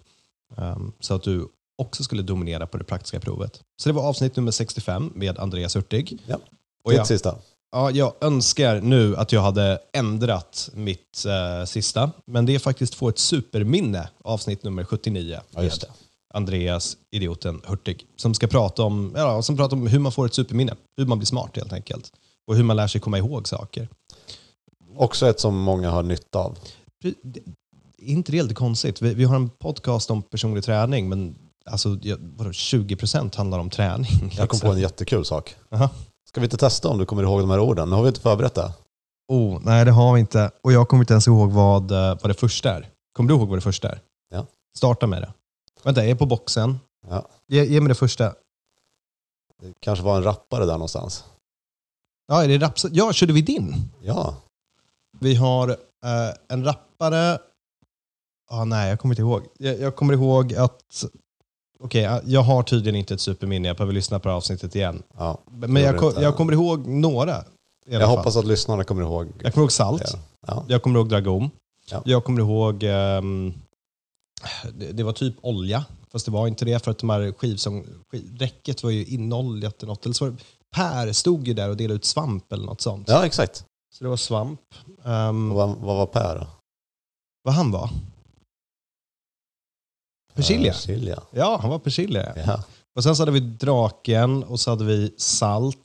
Ehm, 0.57 0.93
så 1.01 1.15
att 1.15 1.23
du 1.23 1.49
också 1.79 2.05
skulle 2.05 2.23
dominera 2.23 2.67
på 2.67 2.79
det 2.79 2.85
praktiska 2.85 3.21
provet. 3.21 3.61
Så 3.83 3.89
det 3.89 3.93
var 3.93 4.03
avsnitt 4.03 4.37
nummer 4.37 4.51
65 4.51 5.13
med 5.15 5.39
Andreas 5.39 5.77
Hurtig. 5.77 6.19
Ja. 6.27 6.37
Och 6.85 6.91
Ditt 6.91 6.99
jag, 6.99 7.07
sista. 7.07 7.37
Ja, 7.73 7.91
jag 7.91 8.12
önskar 8.21 8.81
nu 8.81 9.17
att 9.17 9.33
jag 9.33 9.41
hade 9.43 9.79
ändrat 9.93 10.71
mitt 10.75 11.25
eh, 11.27 11.65
sista, 11.67 12.11
men 12.27 12.47
det 12.47 12.55
är 12.55 12.59
faktiskt 12.59 12.95
få 12.95 13.09
ett 13.09 13.19
superminne, 13.19 14.09
avsnitt 14.25 14.62
nummer 14.65 14.85
79 14.85 15.41
Ja, 15.50 15.62
just 15.62 15.81
det. 15.81 15.87
Andreas, 16.35 16.97
idioten 17.11 17.62
Hurtig, 17.67 18.07
som 18.17 18.35
ska 18.35 18.47
prata 18.47 18.83
om, 18.83 19.12
ja, 19.17 19.43
som 19.43 19.57
pratar 19.57 19.77
om 19.77 19.87
hur 19.87 19.99
man 19.99 20.12
får 20.12 20.27
ett 20.27 20.35
superminne, 20.35 20.77
hur 20.97 21.07
man 21.07 21.19
blir 21.19 21.27
smart 21.27 21.57
helt 21.57 21.73
enkelt. 21.73 22.12
Och 22.47 22.57
hur 22.57 22.62
man 22.62 22.77
lär 22.77 22.87
sig 22.87 23.00
komma 23.00 23.19
ihåg 23.19 23.49
saker. 23.49 23.89
Också 24.97 25.27
ett 25.29 25.41
som 25.41 25.59
många 25.59 25.91
har 25.91 26.03
nytta 26.03 26.39
av. 26.39 26.59
Det- 27.03 27.15
inte 27.99 28.33
det 28.33 28.43
lite 28.43 28.55
konstigt? 28.55 29.03
Vi, 29.03 29.15
vi 29.15 29.25
har 29.25 29.37
en 29.37 29.49
podcast 29.49 30.11
om 30.11 30.23
personlig 30.23 30.65
träning, 30.65 31.09
men 31.09 31.35
alltså, 31.67 31.99
jag- 32.03 32.19
vadå, 32.37 32.50
20% 32.50 33.37
handlar 33.37 33.59
om 33.59 33.71
träning. 33.71 34.11
Jag 34.21 34.31
kom 34.31 34.57
liksom. 34.57 34.61
på 34.61 34.73
en 34.73 34.81
jättekul 34.81 35.25
sak. 35.25 35.55
Aha. 35.71 35.89
Ska 36.29 36.41
vi 36.41 36.45
inte 36.47 36.57
testa 36.57 36.89
om 36.89 36.99
du 36.99 37.07
kommer 37.07 37.23
ihåg 37.23 37.41
de 37.41 37.50
här 37.50 37.61
orden? 37.61 37.91
Nu 37.91 37.97
har 37.97 38.03
vi 38.03 38.09
inte 38.09 38.21
förberett 38.21 38.55
det. 38.55 38.73
Oh, 39.29 39.61
nej, 39.65 39.85
det 39.85 39.91
har 39.91 40.15
vi 40.15 40.21
inte. 40.21 40.50
Och 40.62 40.73
jag 40.73 40.89
kommer 40.89 41.03
inte 41.03 41.12
ens 41.12 41.27
ihåg 41.27 41.50
vad, 41.53 41.91
eh, 41.91 42.19
vad 42.23 42.31
det 42.31 42.35
första 42.35 42.71
är. 42.77 42.89
Kommer 43.12 43.29
du 43.29 43.35
ihåg 43.35 43.49
vad 43.49 43.59
det 43.59 43.62
första 43.62 43.89
är? 43.89 44.00
Ja. 44.31 44.47
Starta 44.79 45.07
med 45.07 45.23
det. 45.23 45.33
Vänta, 45.83 46.00
jag 46.00 46.11
är 46.11 46.15
på 46.15 46.26
boxen. 46.26 46.78
Ja. 47.09 47.28
Ge, 47.47 47.65
ge 47.65 47.80
mig 47.80 47.89
det 47.89 47.95
första. 47.95 48.35
Det 49.63 49.75
kanske 49.80 50.04
var 50.04 50.17
en 50.17 50.23
rappare 50.23 50.65
där 50.65 50.73
någonstans. 50.73 51.25
Ja, 52.26 52.45
är 52.45 52.49
det 52.49 52.59
raps 52.59 52.87
ja, 52.93 53.13
körde 53.13 53.33
vi 53.33 53.43
din? 53.43 53.75
Ja, 54.02 54.37
Vi 55.21 55.35
har 55.35 55.69
eh, 55.69 56.35
en 56.49 56.65
rappare. 56.65 57.39
Ah, 58.50 58.65
nej, 58.65 58.89
jag 58.91 59.00
kommer 59.00 59.15
inte 59.15 59.23
ihåg. 59.23 59.47
Jag, 59.59 59.80
jag 59.80 59.97
kommer 59.97 60.15
ihåg 60.15 60.54
att... 60.54 61.04
Okej, 61.82 62.04
eh, 62.04 62.19
jag 62.25 62.40
har 62.43 62.62
tydligen 62.62 62.97
inte 62.97 63.14
ett 63.14 63.21
superminne. 63.21 63.69
Jag 63.69 63.76
behöver 63.76 63.93
lyssna 63.95 64.19
på 64.19 64.28
det 64.28 64.32
här 64.32 64.36
avsnittet 64.36 64.76
igen. 64.76 65.02
ja. 65.19 65.38
Men 65.50 65.82
jag, 65.82 65.99
ko- 65.99 66.21
jag 66.21 66.36
kommer 66.36 66.52
ihåg 66.52 66.86
några. 66.86 67.45
Jag 67.86 68.00
fall. 68.02 68.16
hoppas 68.16 68.36
att 68.36 68.45
lyssnarna 68.47 68.84
kommer 68.84 69.02
ihåg. 69.02 69.26
Jag 69.43 69.54
kommer 69.54 69.62
ihåg 69.64 69.73
Salt. 69.73 70.16
Ja. 70.47 70.64
Jag 70.69 70.82
kommer 70.82 70.99
ihåg 70.99 71.08
Dragon. 71.08 71.50
Ja. 71.90 72.02
Jag 72.04 72.25
kommer 72.25 72.40
ihåg... 72.40 72.82
ehm, 72.82 73.54
det, 74.73 74.93
det 74.93 75.02
var 75.02 75.12
typ 75.12 75.34
olja. 75.40 75.84
Fast 76.12 76.25
det 76.25 76.30
var 76.32 76.47
inte 76.49 76.64
det 76.64 76.84
för 76.84 76.90
att 76.90 76.99
de 76.99 77.10
här 77.10 77.32
skivsång... 77.32 77.86
Skiv, 78.10 78.36
räcket 78.38 78.82
var 78.82 78.90
ju 78.90 79.04
inoljat 79.06 79.82
eller 79.82 79.93
något. 79.93 80.04
Eller 80.04 80.14
så 80.14 80.25
var 80.25 80.32
det, 80.32 80.36
per 80.76 81.12
stod 81.12 81.49
ju 81.49 81.54
där 81.54 81.69
och 81.71 81.76
delade 81.76 81.95
ut 81.97 82.04
svamp 82.04 82.52
eller 82.52 82.66
något 82.66 82.80
sånt. 82.80 83.08
ja, 83.08 83.26
exakt. 83.26 83.64
Så 83.95 84.04
det 84.04 84.10
var 84.10 84.16
svamp. 84.16 84.60
Um, 85.04 85.49
vad, 85.50 85.69
vad 85.69 85.97
var 85.97 86.06
Per 86.06 86.38
då? 86.38 86.47
vad 87.43 87.54
han 87.54 87.71
var? 87.71 87.90
Persilja. 90.41 90.73
Persilja. 90.73 91.23
Ja, 91.31 91.59
han 91.63 91.71
var 91.71 91.79
persilja. 91.79 92.33
Ja. 92.47 92.65
Och 92.97 93.03
sen 93.03 93.17
så 93.17 93.23
hade 93.23 93.33
vi 93.33 93.41
draken 93.41 94.45
och 94.45 94.61
så 94.61 94.71
hade 94.71 94.85
vi 94.85 95.15
salt. 95.17 95.76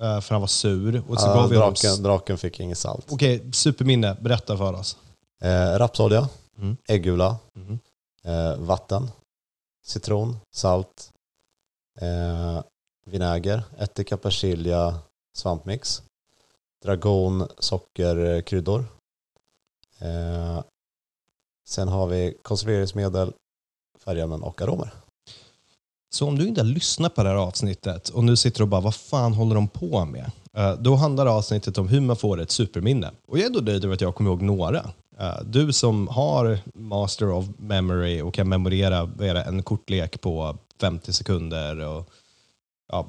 eh, 0.00 0.20
För 0.20 0.34
han 0.34 0.40
var 0.40 0.48
sur. 0.48 1.02
Och 1.08 1.20
så 1.20 1.26
Ja, 1.26 1.34
gav 1.34 1.50
vi 1.50 1.56
honom... 1.56 1.74
draken, 1.74 2.02
draken 2.02 2.38
fick 2.38 2.60
inget 2.60 2.78
salt. 2.78 3.06
Okej, 3.12 3.52
superminne. 3.52 4.16
Berätta 4.20 4.56
för 4.56 4.72
oss. 4.72 4.96
Eh, 5.42 5.78
rapsolja, 5.78 6.28
Mm. 6.58 6.76
äggula, 6.88 7.36
Mhm. 7.54 7.78
eh, 8.24 8.56
vatten, 8.56 9.10
citron, 9.86 10.36
salt, 10.54 11.10
eh, 12.00 12.62
vinäger, 13.06 13.62
ättika, 13.78 14.16
persilja, 14.16 14.98
svampmix, 15.36 16.02
dragon, 16.84 17.48
socker, 17.58 18.40
kryddor. 18.40 18.84
Eh, 19.98 20.62
sen 21.68 21.88
har 21.88 22.06
vi 22.06 22.36
konserveringsmedel, 22.42 23.32
färgämnen 24.04 24.42
och 24.42 24.62
aromer. 24.62 24.90
Så 26.14 26.28
om 26.28 26.38
du 26.38 26.48
inte 26.48 26.60
har 26.60 26.66
lyssnat 26.66 27.14
på 27.14 27.22
det 27.22 27.28
här 27.28 27.36
avsnittet 27.36 28.08
och 28.08 28.24
nu 28.24 28.36
sitter 28.36 28.62
och 28.62 28.68
bara, 28.68 28.80
vad 28.80 28.94
fan 28.94 29.32
håller 29.32 29.54
de 29.54 29.68
på 29.68 30.04
med? 30.04 30.30
Eh, 30.56 30.72
då 30.72 30.94
handlar 30.94 31.26
avsnittet 31.26 31.78
om 31.78 31.88
hur 31.88 32.00
man 32.00 32.16
får 32.16 32.40
ett 32.40 32.50
superminne. 32.50 33.10
Och 33.28 33.38
jag 33.38 33.42
är 33.42 33.46
ändå 33.46 33.60
nöjd 33.60 33.84
över 33.84 33.94
att 33.94 34.00
jag 34.00 34.14
kommer 34.14 34.30
ihåg 34.30 34.42
några. 34.42 34.90
Eh, 35.18 35.42
du 35.44 35.72
som 35.72 36.08
har 36.08 36.58
master 36.74 37.30
of 37.30 37.46
memory 37.56 38.20
och 38.20 38.34
kan 38.34 38.48
memorera 38.48 39.44
en 39.44 39.62
kortlek 39.62 40.20
på 40.20 40.58
50 40.80 41.12
sekunder. 41.12 41.80
Och, 41.80 42.08
ja, 42.88 43.06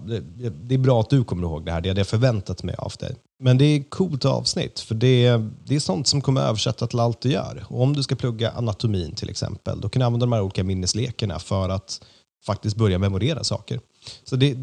det 0.61 0.75
är 0.75 0.79
bra 0.79 0.99
att 0.99 1.09
du 1.09 1.23
kommer 1.23 1.43
ihåg 1.43 1.65
det 1.65 1.71
här, 1.71 1.81
det 1.81 1.89
hade 1.89 1.99
jag 1.99 2.07
förväntat 2.07 2.63
mig 2.63 2.75
av 2.75 2.93
dig. 2.99 3.15
Men 3.39 3.57
det 3.57 3.65
är 3.65 3.79
ett 3.79 3.89
coolt 3.89 4.25
avsnitt, 4.25 4.79
för 4.79 4.95
det, 4.95 5.41
det 5.63 5.75
är 5.75 5.79
sånt 5.79 6.07
som 6.07 6.21
kommer 6.21 6.41
översätta 6.41 6.87
till 6.87 6.99
allt 6.99 7.21
du 7.21 7.31
gör. 7.31 7.65
Och 7.69 7.81
om 7.81 7.93
du 7.93 8.03
ska 8.03 8.15
plugga 8.15 8.51
anatomin 8.51 9.15
till 9.15 9.29
exempel, 9.29 9.81
då 9.81 9.89
kan 9.89 9.99
du 9.99 10.05
använda 10.05 10.25
de 10.25 10.33
här 10.33 10.41
olika 10.41 10.63
minneslekarna 10.63 11.39
för 11.39 11.69
att 11.69 12.01
faktiskt 12.45 12.75
börja 12.75 12.99
memorera 12.99 13.43
saker. 13.43 13.79
Så 14.23 14.35
det, 14.35 14.57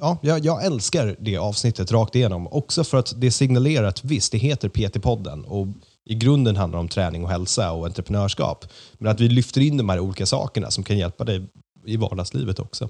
ja, 0.00 0.18
jag, 0.22 0.44
jag 0.44 0.64
älskar 0.64 1.16
det 1.18 1.36
avsnittet 1.36 1.92
rakt 1.92 2.14
igenom. 2.14 2.46
Också 2.46 2.84
för 2.84 2.98
att 2.98 3.12
det 3.16 3.30
signalerar 3.30 3.86
att 3.86 4.04
visst, 4.04 4.32
det 4.32 4.38
heter 4.38 4.68
PT-podden 4.68 5.44
och 5.44 5.66
i 6.04 6.14
grunden 6.14 6.56
handlar 6.56 6.78
det 6.78 6.80
om 6.80 6.88
träning 6.88 7.24
och 7.24 7.30
hälsa 7.30 7.72
och 7.72 7.86
entreprenörskap. 7.86 8.64
Men 8.98 9.12
att 9.12 9.20
vi 9.20 9.28
lyfter 9.28 9.60
in 9.60 9.76
de 9.76 9.88
här 9.88 10.00
olika 10.00 10.26
sakerna 10.26 10.70
som 10.70 10.84
kan 10.84 10.98
hjälpa 10.98 11.24
dig 11.24 11.46
i 11.86 11.96
vardagslivet 11.96 12.58
också. 12.58 12.88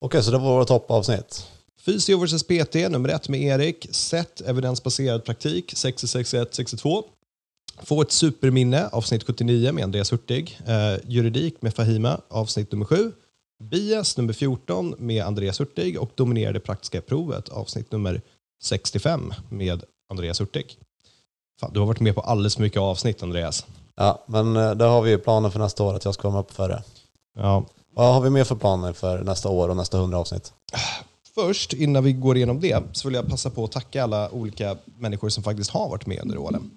Okej, 0.00 0.22
så 0.22 0.30
det 0.30 0.38
var 0.38 0.52
våra 0.52 0.64
toppavsnitt. 0.64 1.46
Fysio 1.84 2.24
vs 2.24 2.42
PT 2.42 2.74
nummer 2.74 3.08
ett 3.08 3.28
med 3.28 3.42
Erik. 3.42 3.86
Sätt 3.90 4.40
evidensbaserad 4.40 5.24
praktik 5.24 5.72
606162. 5.76 7.04
Få 7.82 8.02
ett 8.02 8.12
superminne 8.12 8.88
avsnitt 8.88 9.24
79 9.24 9.72
med 9.72 9.84
Andreas 9.84 10.12
Hurtig. 10.12 10.60
Eh, 10.66 10.94
juridik 11.08 11.62
med 11.62 11.74
Fahima 11.74 12.20
avsnitt 12.28 12.72
nummer 12.72 12.84
7. 12.84 13.12
Bias 13.64 14.16
nummer 14.16 14.32
14 14.32 14.94
med 14.98 15.24
Andreas 15.24 15.60
Hurtig 15.60 16.00
och 16.00 16.10
dominerade 16.14 16.60
praktiska 16.60 17.00
provet 17.00 17.48
avsnitt 17.48 17.92
nummer 17.92 18.20
65 18.62 19.32
med 19.48 19.84
Andreas 20.10 20.40
Hurtig. 20.40 20.78
Fan, 21.60 21.70
du 21.72 21.80
har 21.80 21.86
varit 21.86 22.00
med 22.00 22.14
på 22.14 22.20
alldeles 22.20 22.54
för 22.54 22.62
mycket 22.62 22.80
avsnitt 22.80 23.22
Andreas. 23.22 23.66
Ja, 23.96 24.24
men 24.26 24.56
eh, 24.56 24.74
där 24.74 24.88
har 24.88 25.02
vi 25.02 25.10
ju 25.10 25.18
planen 25.18 25.50
för 25.50 25.58
nästa 25.58 25.82
år 25.84 25.94
att 25.94 26.04
jag 26.04 26.14
ska 26.14 26.28
vara 26.28 26.38
med 26.38 26.48
på 26.48 26.54
före. 26.54 26.82
Ja. 27.38 27.66
Vad 27.94 28.14
har 28.14 28.20
vi 28.20 28.30
mer 28.30 28.44
för 28.44 28.56
planer 28.56 28.92
för 28.92 29.22
nästa 29.22 29.48
år 29.48 29.68
och 29.68 29.76
nästa 29.76 29.98
hundra 29.98 30.18
avsnitt? 30.18 30.52
Först, 31.34 31.72
innan 31.72 32.04
vi 32.04 32.12
går 32.12 32.36
igenom 32.36 32.60
det, 32.60 32.82
så 32.92 33.08
vill 33.08 33.14
jag 33.14 33.28
passa 33.28 33.50
på 33.50 33.64
att 33.64 33.72
tacka 33.72 34.02
alla 34.02 34.30
olika 34.30 34.76
människor 34.98 35.28
som 35.28 35.44
faktiskt 35.44 35.70
har 35.70 35.88
varit 35.88 36.06
med 36.06 36.22
under 36.22 36.38
åren. 36.38 36.70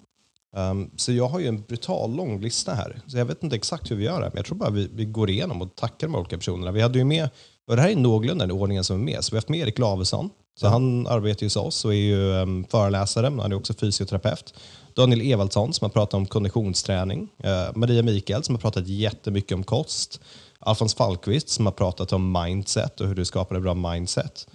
Um, 0.55 0.91
så 0.95 1.11
jag 1.11 1.27
har 1.27 1.39
ju 1.39 1.47
en 1.47 1.61
brutal 1.61 2.15
lång 2.15 2.41
lista 2.41 2.73
här. 2.73 3.01
Så 3.07 3.17
jag 3.17 3.25
vet 3.25 3.43
inte 3.43 3.55
exakt 3.55 3.91
hur 3.91 3.95
vi 3.95 4.03
gör 4.03 4.21
det, 4.21 4.27
men 4.27 4.35
jag 4.35 4.45
tror 4.45 4.57
bara 4.57 4.69
vi, 4.69 4.89
vi 4.93 5.05
går 5.05 5.29
igenom 5.29 5.61
och 5.61 5.75
tackar 5.75 6.07
de 6.07 6.15
olika 6.15 6.37
personerna. 6.37 6.71
Vi 6.71 6.81
hade 6.81 6.99
ju 6.99 7.05
med, 7.05 7.29
och 7.67 7.75
det 7.75 7.81
här 7.81 7.89
är 7.89 7.95
någorlunda 7.95 8.45
den 8.45 8.57
ordningen 8.57 8.83
som 8.83 8.99
är 8.99 9.03
med, 9.03 9.23
så 9.23 9.31
vi 9.31 9.35
har 9.35 9.37
haft 9.37 9.49
med 9.49 9.59
Erik 9.59 9.79
Lavesson. 9.79 10.29
Så 10.59 10.67
han 10.67 11.07
arbetar 11.07 11.43
ju 11.43 11.45
hos 11.45 11.55
oss 11.55 11.85
och 11.85 11.93
är 11.93 11.97
ju 11.97 12.31
um, 12.31 12.65
föreläsare, 12.65 13.29
men 13.29 13.39
han 13.39 13.51
är 13.51 13.55
också 13.55 13.73
fysioterapeut. 13.73 14.53
Daniel 14.95 15.31
Evaldsson 15.31 15.73
som 15.73 15.85
har 15.85 15.89
pratat 15.89 16.13
om 16.13 16.25
konditionsträning. 16.25 17.27
Uh, 17.45 17.75
Maria 17.75 18.03
Mikael 18.03 18.43
som 18.43 18.55
har 18.55 18.61
pratat 18.61 18.87
jättemycket 18.87 19.55
om 19.55 19.63
kost. 19.63 20.21
Alfons 20.59 20.95
Falkvist 20.95 21.49
som 21.49 21.65
har 21.65 21.73
pratat 21.73 22.13
om 22.13 22.31
mindset 22.31 23.01
och 23.01 23.07
hur 23.07 23.15
du 23.15 23.25
skapar 23.25 23.55
ett 23.55 23.61
bra 23.61 23.73
mindset. 23.73 24.47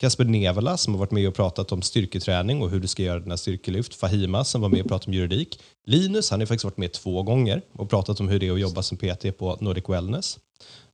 Kasper 0.00 0.24
Nevela 0.24 0.76
som 0.76 0.94
har 0.94 0.98
varit 0.98 1.10
med 1.10 1.28
och 1.28 1.34
pratat 1.34 1.72
om 1.72 1.82
styrketräning 1.82 2.62
och 2.62 2.70
hur 2.70 2.80
du 2.80 2.88
ska 2.88 3.02
göra 3.02 3.20
dina 3.20 3.36
styrkelyft. 3.36 3.94
Fahima 3.94 4.44
som 4.44 4.60
var 4.60 4.68
med 4.68 4.80
och 4.80 4.88
pratade 4.88 5.10
om 5.10 5.14
juridik. 5.14 5.60
Linus 5.86 6.30
han 6.30 6.40
har 6.40 6.46
faktiskt 6.46 6.64
varit 6.64 6.76
med 6.76 6.92
två 6.92 7.22
gånger 7.22 7.62
och 7.72 7.90
pratat 7.90 8.20
om 8.20 8.28
hur 8.28 8.40
det 8.40 8.48
är 8.48 8.52
att 8.52 8.60
jobba 8.60 8.82
som 8.82 8.98
PT 8.98 9.38
på 9.38 9.56
Nordic 9.60 9.84
Wellness. 9.88 10.38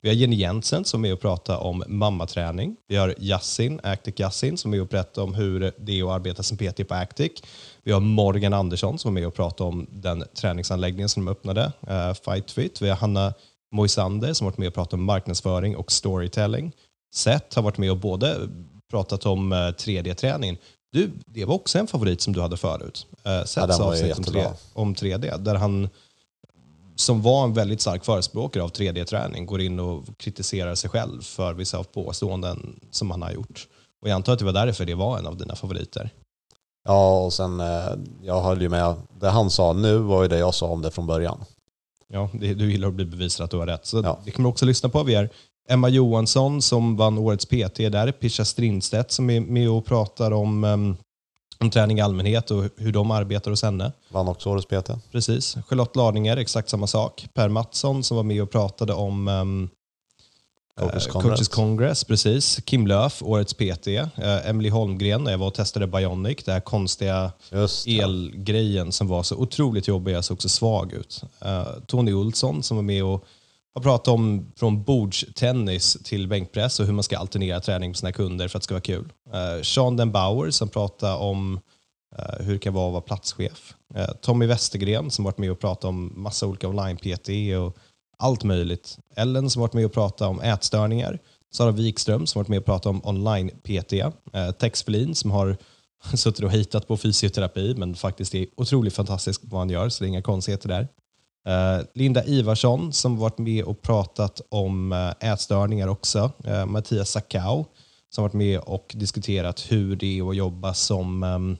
Vi 0.01 0.09
har 0.09 0.15
Jenny 0.15 0.35
Jensen 0.35 0.85
som 0.85 0.99
är 0.99 1.01
med 1.01 1.13
och 1.13 1.19
pratar 1.19 1.57
om 1.57 1.83
mammaträning. 1.87 2.75
Vi 2.87 2.95
har 2.95 3.15
Yassin, 3.17 3.79
Actic 3.83 4.19
Yassin, 4.19 4.57
som 4.57 4.73
är 4.73 4.77
med 4.77 4.81
och 4.81 4.87
berättar 4.87 5.21
om 5.21 5.33
hur 5.33 5.73
det 5.77 5.99
är 5.99 6.03
att 6.03 6.09
arbeta 6.09 6.43
som 6.43 6.57
PT 6.57 6.87
på 6.87 6.93
Actic. 6.93 7.31
Vi 7.83 7.91
har 7.91 7.99
Morgan 7.99 8.53
Andersson 8.53 8.99
som 8.99 9.17
är 9.17 9.21
med 9.21 9.27
och 9.27 9.35
pratar 9.35 9.65
om 9.65 9.87
den 9.89 10.23
träningsanläggningen 10.41 11.09
som 11.09 11.25
de 11.25 11.31
öppnade, 11.31 11.71
uh, 11.89 12.13
Fight 12.13 12.51
Fit. 12.51 12.81
Vi 12.81 12.89
har 12.89 12.95
Hanna 12.95 13.33
Moisander 13.71 14.33
som 14.33 14.45
varit 14.45 14.57
med 14.57 14.67
och 14.67 14.73
pratat 14.73 14.93
om 14.93 15.03
marknadsföring 15.03 15.75
och 15.75 15.91
storytelling. 15.91 16.71
Seth 17.15 17.55
har 17.55 17.63
varit 17.63 17.77
med 17.77 17.91
och 17.91 17.97
både 17.97 18.49
pratat 18.91 19.25
om 19.25 19.53
3D-träningen. 19.53 20.57
Du, 20.91 21.11
det 21.25 21.45
var 21.45 21.55
också 21.55 21.79
en 21.79 21.87
favorit 21.87 22.21
som 22.21 22.33
du 22.33 22.41
hade 22.41 22.57
förut. 22.57 23.07
Uh, 23.27 23.43
Seths 23.45 23.79
ju 23.79 23.83
avsnitt 23.83 24.17
om, 24.17 24.23
3, 24.23 24.47
om 24.73 24.95
3D, 24.95 25.37
där 25.37 25.55
han 25.55 25.89
som 26.95 27.21
var 27.21 27.43
en 27.43 27.53
väldigt 27.53 27.81
stark 27.81 28.05
förespråkare 28.05 28.63
av 28.63 28.71
3D-träning 28.71 29.45
går 29.45 29.61
in 29.61 29.79
och 29.79 30.03
kritiserar 30.17 30.75
sig 30.75 30.89
själv 30.89 31.21
för 31.21 31.53
vissa 31.53 31.83
påståenden 31.83 32.79
som 32.91 33.11
han 33.11 33.21
har 33.21 33.31
gjort. 33.31 33.67
Och 34.01 34.09
jag 34.09 34.15
antar 34.15 34.33
att 34.33 34.39
det 34.39 34.45
var 34.45 34.53
därför 34.53 34.85
det 34.85 34.95
var 34.95 35.17
en 35.17 35.27
av 35.27 35.37
dina 35.37 35.55
favoriter. 35.55 36.09
Ja, 36.83 37.19
och 37.19 37.33
sen 37.33 37.59
eh, 37.59 37.89
jag 38.23 38.41
höll 38.41 38.61
ju 38.61 38.69
med. 38.69 38.95
Det 39.19 39.29
han 39.29 39.49
sa 39.49 39.73
nu 39.73 39.97
var 39.97 40.23
ju 40.23 40.29
det 40.29 40.37
jag 40.37 40.53
sa 40.53 40.67
om 40.67 40.81
det 40.81 40.91
från 40.91 41.07
början. 41.07 41.45
Ja, 42.13 42.29
det, 42.33 42.53
du 42.53 42.71
gillar 42.71 42.87
att 42.87 42.93
bli 42.93 43.05
bevisad 43.05 43.43
att 43.43 43.51
du 43.51 43.57
har 43.57 43.67
rätt. 43.67 43.85
Så 43.85 44.01
Ja. 44.03 44.19
det 44.25 44.31
kan 44.31 44.43
man 44.43 44.49
också 44.51 44.65
lyssna 44.65 44.89
på. 44.89 45.03
Vi 45.03 45.15
har 45.15 45.29
Emma 45.69 45.89
Johansson 45.89 46.61
som 46.61 46.95
vann 46.97 47.17
årets 47.17 47.45
PT 47.45 47.77
där, 47.89 48.11
Pisha 48.11 48.45
Strindstedt 48.45 49.11
som 49.11 49.29
är 49.29 49.39
med 49.39 49.69
och 49.69 49.85
pratar 49.85 50.31
om, 50.31 50.63
em, 50.63 50.97
om 51.59 51.69
träning 51.69 51.97
i 51.97 52.01
allmänhet 52.01 52.51
och 52.51 52.63
hur 52.77 52.91
de 52.91 53.11
arbetar 53.11 53.51
hos 53.51 53.63
henne. 53.63 53.91
Vann 54.11 54.27
också 54.27 54.49
årets 54.49 54.65
PT. 54.67 54.91
Precis. 55.11 55.57
Charlotte 55.67 55.95
Larninger, 55.95 56.37
exakt 56.37 56.69
samma 56.69 56.87
sak. 56.87 57.27
Per 57.33 57.49
Mattsson 57.49 58.03
som 58.03 58.17
var 58.17 58.23
med 58.23 58.41
och 58.43 58.51
pratade 58.51 58.93
om 58.93 59.27
um, 59.27 59.69
Coaches 60.77 61.07
eh, 61.07 61.11
Congress. 61.11 61.37
Coaches 61.37 61.47
Congress. 61.47 62.03
Precis. 62.03 62.59
Kim 62.65 62.87
Löf, 62.87 63.23
årets 63.23 63.53
PT. 63.53 63.87
Uh, 63.87 64.49
Emily 64.49 64.69
Holmgren, 64.69 65.23
när 65.23 65.31
jag 65.31 65.37
var 65.37 65.47
och 65.47 65.53
testade 65.53 65.87
Bionic, 65.87 66.43
det 66.43 66.51
här 66.51 66.59
konstiga 66.59 67.31
elgrejen 67.87 68.91
som 68.91 69.07
var 69.07 69.23
så 69.23 69.35
otroligt 69.35 69.87
jobbig, 69.87 70.13
jag 70.13 70.25
såg 70.25 70.35
också 70.35 70.49
svag 70.49 70.93
ut. 70.93 71.21
Uh, 71.45 71.67
Tony 71.87 72.13
Olsson 72.13 72.63
som 72.63 72.77
var 72.77 72.83
med 72.83 73.03
och 73.03 73.25
har 73.73 73.81
pratat 73.81 74.07
om 74.07 74.51
från 74.55 74.83
bordstennis 74.83 75.97
till 76.03 76.27
bänkpress 76.27 76.79
och 76.79 76.85
hur 76.85 76.93
man 76.93 77.03
ska 77.03 77.17
alternera 77.17 77.59
träning 77.59 77.93
på 77.93 77.97
sina 77.97 78.11
kunder 78.11 78.47
för 78.47 78.57
att 78.57 78.61
det 78.61 78.65
ska 78.65 78.73
vara 78.73 78.81
kul. 78.81 79.13
Uh, 79.33 79.61
Sean 79.63 79.97
Den 79.97 80.11
Bauer 80.11 80.51
som 80.51 80.69
pratar 80.69 81.17
om 81.17 81.59
eh, 82.17 82.45
hur 82.45 82.53
det 82.53 82.59
kan 82.59 82.73
vara 82.73 82.87
att 82.87 82.91
vara 82.91 83.01
platschef. 83.01 83.73
Eh, 83.95 84.11
Tommy 84.21 84.45
Westergren 84.45 85.11
som 85.11 85.25
varit 85.25 85.37
med 85.37 85.51
och 85.51 85.59
pratat 85.59 85.85
om 85.85 86.13
massa 86.15 86.47
olika 86.47 86.67
online-PT 86.67 87.29
och 87.59 87.77
allt 88.17 88.43
möjligt. 88.43 88.97
Ellen 89.15 89.49
som 89.49 89.61
varit 89.61 89.73
med 89.73 89.85
och 89.85 89.93
pratat 89.93 90.27
om 90.27 90.41
ätstörningar. 90.41 91.19
Sara 91.51 91.71
Wikström 91.71 92.27
som 92.27 92.39
varit 92.39 92.47
med 92.47 92.59
och 92.59 92.65
pratat 92.65 92.85
om 92.85 93.01
online-PT. 93.05 93.93
Eh, 94.33 94.51
Tex 94.51 94.83
Felin 94.83 95.15
som 95.15 95.31
har 95.31 95.57
suttit 96.13 96.43
och 96.43 96.51
hittat 96.51 96.87
på 96.87 96.97
fysioterapi 96.97 97.75
men 97.77 97.95
faktiskt 97.95 98.35
är 98.35 98.47
otroligt 98.57 98.93
fantastisk 98.93 99.41
på 99.41 99.47
vad 99.47 99.61
han 99.61 99.69
gör 99.69 99.89
så 99.89 100.03
det 100.03 100.07
är 100.07 100.09
inga 100.09 100.21
konstigheter 100.21 100.69
där. 100.69 100.87
Eh, 101.47 101.85
Linda 101.93 102.25
Ivarsson 102.25 102.93
som 102.93 103.17
varit 103.17 103.37
med 103.37 103.63
och 103.63 103.81
pratat 103.81 104.41
om 104.49 104.91
eh, 104.91 105.31
ätstörningar 105.31 105.87
också. 105.87 106.31
Eh, 106.43 106.65
Mattias 106.65 107.09
Sakau 107.09 107.65
som 108.09 108.21
varit 108.23 108.33
med 108.33 108.59
och 108.59 108.93
diskuterat 108.95 109.71
hur 109.71 109.95
det 109.95 110.19
är 110.19 110.29
att 110.29 110.35
jobba 110.35 110.73
som 110.73 111.23
ehm, 111.23 111.57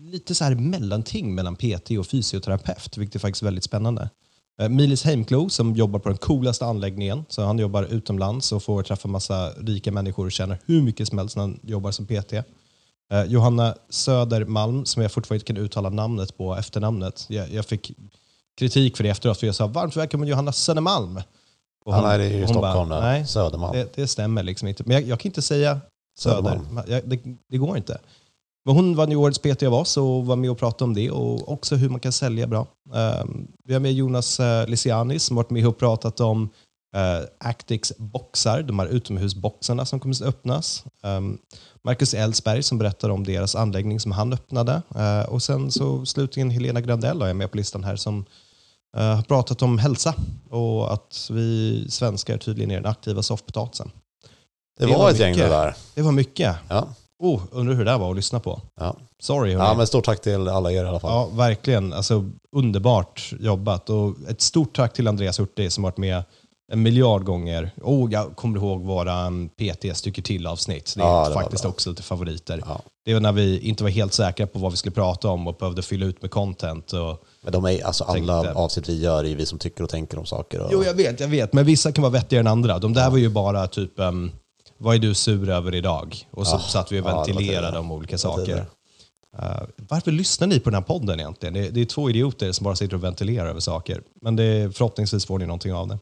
lite 0.00 0.34
så 0.34 0.44
här 0.44 0.54
mellanting 0.54 1.34
mellan 1.34 1.56
PT 1.56 1.90
och 1.98 2.06
fysioterapeut, 2.06 2.96
vilket 2.96 3.14
är 3.14 3.18
faktiskt 3.18 3.42
väldigt 3.42 3.64
spännande. 3.64 4.10
Eh, 4.58 4.68
Milis 4.68 5.04
Heimklo 5.04 5.48
som 5.48 5.74
jobbar 5.74 5.98
på 5.98 6.08
den 6.08 6.18
coolaste 6.18 6.64
anläggningen, 6.66 7.24
så 7.28 7.44
han 7.44 7.58
jobbar 7.58 7.82
utomlands 7.82 8.52
och 8.52 8.62
får 8.62 8.82
träffa 8.82 9.08
massa 9.08 9.50
rika 9.50 9.92
människor 9.92 10.26
och 10.26 10.32
tjänar 10.32 10.58
hur 10.66 10.82
mycket 10.82 11.08
som 11.08 11.18
helst 11.18 11.36
när 11.36 11.42
han 11.42 11.60
jobbar 11.62 11.90
som 11.90 12.06
PT. 12.06 12.32
Eh, 13.12 13.24
Johanna 13.26 13.74
Södermalm, 13.88 14.84
som 14.84 15.02
jag 15.02 15.12
fortfarande 15.12 15.36
inte 15.36 15.52
kan 15.52 15.56
uttala 15.56 15.90
namnet 15.90 16.36
på, 16.36 16.54
efternamnet. 16.54 17.26
Jag, 17.28 17.50
jag 17.50 17.66
fick 17.66 17.92
kritik 18.58 18.96
för 18.96 19.04
det 19.04 19.10
efteråt, 19.10 19.38
för 19.38 19.46
jag 19.46 19.54
sa 19.54 19.66
varmt 19.66 19.96
välkommen 19.96 20.28
Johanna 20.28 20.52
Södermalm. 20.52 21.16
Och 21.84 21.94
Ja, 21.94 22.00
nej, 22.02 22.18
det 22.18 22.24
är 22.24 22.30
ju 22.30 22.38
hon 22.38 22.48
Stockholm 22.48 22.88
bara. 22.88 23.00
Nej, 23.00 23.26
Södermalm. 23.26 23.72
det, 23.76 23.92
det 23.94 24.06
stämmer 24.06 24.42
liksom 24.42 24.68
inte. 24.68 24.82
Men 24.86 24.94
jag, 24.94 25.02
jag 25.02 25.20
kan 25.20 25.28
inte 25.28 25.42
säga 25.42 25.80
Söder. 26.18 26.60
Jag, 26.86 27.08
det, 27.08 27.20
det 27.48 27.58
går 27.58 27.76
inte. 27.76 27.98
Men 28.66 28.74
hon 28.74 28.96
vann 28.96 29.10
ju 29.10 29.16
årets 29.16 29.38
PT 29.38 29.62
av 29.62 29.74
oss 29.74 29.96
och 29.96 30.26
var 30.26 30.36
med 30.36 30.50
och 30.50 30.58
pratade 30.58 30.84
om 30.84 30.94
det 30.94 31.10
och 31.10 31.52
också 31.52 31.76
hur 31.76 31.88
man 31.88 32.00
kan 32.00 32.12
sälja 32.12 32.46
bra. 32.46 32.66
Ehm, 32.94 33.46
vi 33.64 33.72
har 33.72 33.80
med 33.80 33.92
Jonas 33.92 34.40
uh, 34.40 34.66
Lysianis 34.66 35.22
som 35.22 35.36
varit 35.36 35.50
med 35.50 35.66
och 35.66 35.78
pratat 35.78 36.20
om 36.20 36.42
uh, 36.96 37.26
Actix 37.38 37.92
boxar, 37.96 38.62
de 38.62 38.78
här 38.78 38.86
utomhusboxarna 38.86 39.86
som 39.86 40.00
kommer 40.00 40.14
att 40.14 40.28
öppnas. 40.28 40.84
Um, 41.02 41.38
Marcus 41.86 42.14
Ellsberg 42.14 42.62
som 42.62 42.78
berättar 42.78 43.08
om 43.08 43.24
deras 43.24 43.54
anläggning 43.54 44.00
som 44.00 44.12
han 44.12 44.32
öppnade. 44.32 44.82
Eh, 44.96 45.28
och 45.28 45.42
sen 45.42 45.70
så 45.70 46.06
slutligen 46.06 46.50
Helena 46.50 46.80
Grandell 46.80 47.22
är 47.22 47.34
med 47.34 47.50
på 47.50 47.56
listan 47.56 47.84
här 47.84 47.96
som 47.96 48.24
eh, 48.96 49.14
har 49.14 49.22
pratat 49.22 49.62
om 49.62 49.78
hälsa 49.78 50.14
och 50.50 50.92
att 50.92 51.28
vi 51.30 51.86
svenskar 51.90 52.38
tydligen 52.38 52.70
är 52.70 52.74
den 52.74 52.86
aktiva 52.86 53.22
soffpotatisen. 53.22 53.90
Det 54.78 54.86
det 54.86 54.92
var 54.92 54.98
var 54.98 55.10
ett 55.10 55.18
gäng 55.18 55.32
det 55.32 55.38
mycket. 55.38 55.50
där. 55.50 55.76
Det 55.94 56.02
var 56.02 56.12
mycket. 56.12 56.56
Ja. 56.68 56.88
Oh, 57.18 57.40
undrar 57.50 57.74
hur 57.74 57.84
det 57.84 57.90
där 57.90 57.98
var 57.98 58.10
att 58.10 58.16
lyssna 58.16 58.40
på. 58.40 58.60
Ja. 58.80 58.96
Sorry 59.20 59.52
hörni. 59.54 59.64
ja, 59.68 59.74
men 59.74 59.86
stort 59.86 60.04
tack 60.04 60.20
till 60.20 60.48
alla 60.48 60.72
er 60.72 60.84
i 60.84 60.88
alla 60.88 61.00
fall. 61.00 61.10
Ja, 61.10 61.28
verkligen. 61.36 61.92
Alltså, 61.92 62.24
underbart 62.56 63.32
jobbat. 63.40 63.90
Och 63.90 64.14
ett 64.28 64.40
stort 64.40 64.76
tack 64.76 64.92
till 64.92 65.08
Andreas 65.08 65.40
Hurtig 65.40 65.72
som 65.72 65.82
varit 65.84 65.96
med 65.98 66.22
en 66.72 66.82
miljard 66.82 67.24
gånger. 67.24 67.70
Oh, 67.82 68.12
jag 68.12 68.36
kommer 68.36 68.58
ihåg 68.58 68.80
våra 68.80 69.30
PT 69.56 69.96
stycker 69.96 70.22
till-avsnitt. 70.22 70.92
Det 70.96 71.02
är 71.02 71.06
Ja, 71.06 71.28
det 71.28 71.34
faktiskt 71.34 71.64
också 71.64 71.90
lite 71.90 72.02
favoriter. 72.02 72.62
Ja. 72.66 72.80
Det 73.04 73.14
var 73.14 73.20
när 73.20 73.32
vi 73.32 73.58
inte 73.60 73.82
var 73.82 73.90
helt 73.90 74.12
säkra 74.12 74.46
på 74.46 74.58
vad 74.58 74.70
vi 74.70 74.76
skulle 74.76 74.94
prata 74.94 75.28
om 75.28 75.46
och 75.46 75.54
behövde 75.56 75.82
fylla 75.82 76.06
ut 76.06 76.22
med 76.22 76.30
content. 76.30 76.92
Och... 76.92 77.22
Men 77.42 77.52
de 77.52 77.64
är, 77.64 77.84
alltså 77.86 78.04
alla 78.04 78.42
Tänkte- 78.42 78.58
avsnitt 78.60 78.88
vi 78.88 79.00
gör 79.00 79.24
är 79.24 79.36
vi 79.36 79.46
som 79.46 79.58
tycker 79.58 79.84
och 79.84 79.90
tänker 79.90 80.18
om 80.18 80.26
saker. 80.26 80.60
Och, 80.60 80.68
Jo, 80.72 80.84
jag 80.84 80.94
vet, 80.94 81.20
jag 81.20 81.28
vet. 81.28 81.52
Men 81.52 81.64
vissa 81.64 81.92
kan 81.92 82.02
vara 82.02 82.12
vettigare 82.12 82.40
än 82.40 82.46
andra. 82.46 82.78
De 82.78 82.92
där 82.92 83.10
var 83.10 83.18
ju 83.18 83.28
bara 83.28 83.66
typ, 83.66 83.92
um, 83.96 84.32
vad 84.78 84.94
är 84.94 84.98
du 84.98 85.14
sur 85.14 85.48
över 85.48 85.74
idag? 85.74 86.26
Och 86.30 86.46
så 86.46 86.56
Ja, 86.56 86.60
satt 86.60 86.92
vi 86.92 87.00
och 87.00 87.06
ja, 87.06 87.16
ventilerade 87.16 87.46
tidigare. 87.46 87.78
om 87.78 87.92
olika 87.92 88.18
saker. 88.18 88.66
Uh, 89.38 89.62
varför 89.76 90.12
lyssnar 90.12 90.46
ni 90.46 90.60
på 90.60 90.70
den 90.70 90.74
här 90.74 90.82
podden 90.82 91.20
egentligen? 91.20 91.54
Det, 91.54 91.68
det 91.70 91.80
är 91.80 91.84
två 91.84 92.10
idioter 92.10 92.52
som 92.52 92.64
bara 92.64 92.76
sitter 92.76 92.94
och 92.96 93.04
ventilerar 93.04 93.46
över 93.48 93.60
saker. 93.60 94.02
Men 94.22 94.36
det, 94.36 94.76
förhoppningsvis 94.76 95.26
får 95.26 95.38
ni 95.38 95.46
någonting 95.46 95.74
av 95.74 95.88
det. 95.88 95.98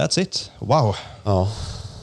That's 0.00 0.20
it. 0.20 0.50
Wow, 0.58 0.96
Ja, 1.24 1.52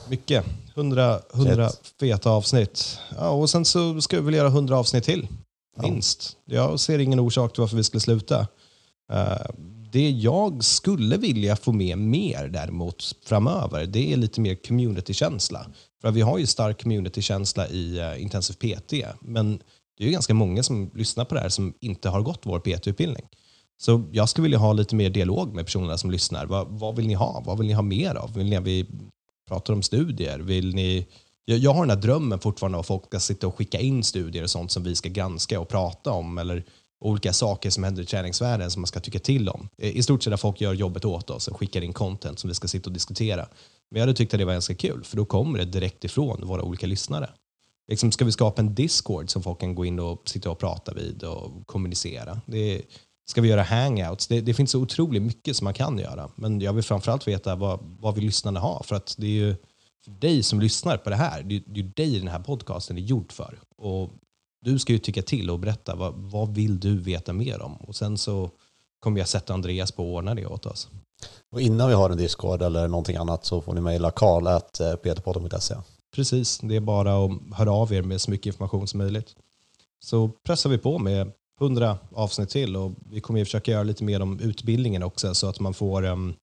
mycket. 0.09 0.45
100, 0.75 1.19
100 1.33 1.69
Fett. 1.69 1.93
feta 1.99 2.29
avsnitt. 2.29 2.99
Ja, 3.17 3.29
och 3.29 3.49
sen 3.49 3.65
så 3.65 4.01
ska 4.01 4.15
vi 4.17 4.21
väl 4.25 4.33
göra 4.33 4.47
100 4.47 4.77
avsnitt 4.77 5.03
till. 5.03 5.27
Minst. 5.77 6.38
Jag 6.45 6.79
ser 6.79 6.99
ingen 6.99 7.19
orsak 7.19 7.53
till 7.53 7.62
varför 7.62 7.77
vi 7.77 7.83
skulle 7.83 8.01
sluta. 8.01 8.47
Eh, 9.13 9.38
det 9.93 10.10
jag 10.10 10.63
skulle 10.63 11.17
vilja 11.17 11.56
få 11.56 11.71
med 11.71 11.97
mer 11.97 12.47
däremot 12.47 13.15
framöver, 13.25 13.86
det 13.86 14.13
är 14.13 14.17
lite 14.17 14.41
mer 14.41 14.56
communitykänsla. 14.56 15.65
För 16.01 16.12
vi 16.12 16.21
har 16.21 16.38
ju 16.38 16.47
stark 16.47 16.82
communitykänsla 16.82 17.67
i 17.67 17.99
eh, 17.99 18.21
Intensiv 18.21 18.53
PT, 18.53 18.93
men 19.21 19.58
det 19.97 20.03
är 20.03 20.06
ju 20.06 20.12
ganska 20.12 20.34
många 20.34 20.63
som 20.63 20.91
lyssnar 20.93 21.25
på 21.25 21.36
det 21.36 21.41
här 21.41 21.49
som 21.49 21.73
inte 21.79 22.10
har 22.10 22.21
gått 22.21 22.41
vår 22.43 22.60
PT-utbildning. 22.60 23.25
Så 23.77 24.10
jag 24.12 24.29
skulle 24.29 24.43
vilja 24.43 24.58
ha 24.58 24.73
lite 24.73 24.95
mer 24.95 25.10
dialog 25.10 25.53
med 25.53 25.65
personerna 25.65 25.97
som 25.97 26.12
lyssnar. 26.12 26.45
Vad, 26.45 26.67
vad 26.67 26.95
vill 26.95 27.08
ni 27.08 27.13
ha? 27.13 27.43
Vad 27.45 27.58
vill 27.58 27.67
ni 27.67 27.73
ha 27.73 27.82
mer 27.82 28.15
av? 28.15 28.34
Vill 28.34 28.49
ni 28.49 28.56
att 28.56 28.63
vi 28.63 28.86
pratar 29.47 29.73
om 29.73 29.82
studier? 29.82 30.39
Vill 30.39 30.75
ni... 30.75 31.08
jag, 31.45 31.58
jag 31.58 31.73
har 31.73 31.82
den 31.82 31.89
här 31.89 32.01
drömmen 32.01 32.39
fortfarande 32.39 32.79
att 32.79 32.88
folk 32.88 33.06
ska 33.06 33.19
sitta 33.19 33.47
och 33.47 33.58
skicka 33.58 33.79
in 33.79 34.03
studier 34.03 34.43
och 34.43 34.49
sånt 34.49 34.71
som 34.71 34.84
vi 34.84 34.95
ska 34.95 35.10
granska 35.10 35.60
och 35.60 35.69
prata 35.69 36.12
om. 36.12 36.38
Eller 36.38 36.65
olika 37.04 37.34
saker 37.34 37.70
som 37.70 37.84
händer 37.84 38.04
i 38.04 38.06
träningsvärlden 38.06 38.72
som 38.72 38.82
man 38.82 38.88
ska 38.88 39.00
tycka 39.00 39.20
till 39.20 39.50
om. 39.50 39.70
Eh, 39.78 39.98
I 39.98 40.04
stort 40.04 40.24
sett 40.24 40.34
att 40.34 40.42
folk 40.42 40.62
gör 40.62 40.74
jobbet 40.74 41.06
åt 41.06 41.30
oss 41.30 41.48
och 41.48 41.58
skickar 41.58 41.82
in 41.82 41.94
content 41.94 42.39
som 42.39 42.48
vi 42.48 42.54
ska 42.54 42.68
sitta 42.68 42.89
och 42.89 42.94
diskutera. 42.94 43.48
Men 43.92 44.00
jag 44.00 44.02
hade 44.02 44.13
tyckt 44.13 44.34
att 44.34 44.39
det 44.39 44.46
var 44.46 44.54
ganska 44.54 44.76
kul, 44.76 45.04
för 45.04 45.18
då 45.18 45.26
kommer 45.26 45.60
det 45.60 45.66
direkt 45.66 46.04
ifrån 46.04 46.48
våra 46.48 46.62
olika 46.62 46.88
lyssnare. 46.88 47.30
Liksom, 47.88 48.12
ska 48.12 48.26
vi 48.26 48.32
skapa 48.32 48.62
en 48.62 48.76
Discord 48.76 49.30
som 49.30 49.44
folk 49.44 49.60
kan 49.60 49.76
gå 49.76 49.86
in 49.86 50.00
och 50.00 50.30
sitta 50.30 50.50
och 50.50 50.60
prata 50.60 50.94
vid 50.94 51.24
och 51.24 51.68
kommunicera? 51.68 52.42
Det, 52.46 52.82
ska 53.26 53.42
vi 53.42 53.50
göra 53.50 53.63
hangouts? 53.63 54.28
Det, 54.28 54.42
det 54.42 54.54
finns 54.54 54.72
så 54.72 54.80
otroligt 54.80 55.22
mycket 55.22 55.56
som 55.56 55.66
man 55.66 55.74
kan 55.74 56.00
göra. 56.00 56.30
Men 56.36 56.62
jag 56.62 56.74
vill 56.74 56.84
framförallt 56.84 57.28
veta 57.28 57.56
vad, 57.56 57.80
vad 57.82 58.16
vill 58.16 58.26
lyssnarna 58.26 58.60
ha? 58.60 58.84
För 58.84 58.96
att 58.96 59.16
det 59.18 59.26
är 59.26 59.32
ju 59.32 59.56
för 60.04 60.12
dig 60.12 60.44
som 60.44 60.60
lyssnar 60.60 60.98
på 60.98 61.10
det 61.10 61.16
här, 61.16 61.44
det 61.44 61.56
är 61.56 61.63
ju 61.74 61.84
dig 61.84 62.20
den 62.20 62.28
här 62.28 62.39
podcasten 62.39 62.98
är 62.98 63.02
gjord 63.02 63.32
för. 63.32 63.60
Och 63.78 64.10
du 64.63 64.80
ska 64.80 64.93
ju 64.93 64.99
tycka 64.99 65.21
till 65.21 65.49
och 65.49 65.60
berätta 65.60 65.95
vad, 65.95 66.13
vad 66.15 66.56
vill 66.56 66.80
du 66.80 66.97
veta 66.97 67.34
mer 67.34 67.62
om? 67.62 67.76
Och 67.76 67.95
sen 67.95 68.17
så 68.17 68.49
kommer 68.99 69.19
jag 69.19 69.28
sätta 69.28 69.54
Andreas 69.54 69.91
på 69.91 70.04
att 70.04 70.08
ordna 70.08 70.36
det 70.36 70.45
åt 70.45 70.65
oss. 70.65 70.89
Och 71.52 71.62
innan 71.62 71.88
vi 71.88 71.93
har 71.93 72.10
en 72.10 72.17
Discord 72.17 72.62
eller 72.62 72.88
någonting 72.88 73.15
annat 73.15 73.45
så 73.45 73.62
får 73.62 73.73
ni 73.73 73.82
mejla 73.82 74.12
karl.peterpodden.se. 74.12 75.76
Precis, 76.15 76.60
det 76.60 76.76
är 76.76 76.80
bara 76.80 77.26
att 77.26 77.32
höra 77.58 77.71
av 77.71 77.93
er 77.93 78.02
med 78.02 78.21
så 78.21 78.32
mycket 78.32 78.45
information 78.45 78.88
som 78.88 78.97
möjligt. 78.97 79.36
Så 80.04 80.28
pressar 80.28 80.69
vi 80.69 80.78
på 80.78 80.99
med 80.99 81.32
100 81.62 81.97
avsnitt 82.12 82.49
till 82.49 82.76
och 82.76 82.91
vi 83.10 83.21
kommer 83.21 83.39
ju 83.39 83.45
försöka 83.45 83.71
göra 83.71 83.84
lite 83.84 84.04
mer 84.04 84.21
om 84.21 84.39
utbildningen 84.39 85.04
också 85.04 85.34
så 85.34 85.49
att 85.49 85.60
man 85.60 85.73
får 85.73 86.04
um, 86.04 86.34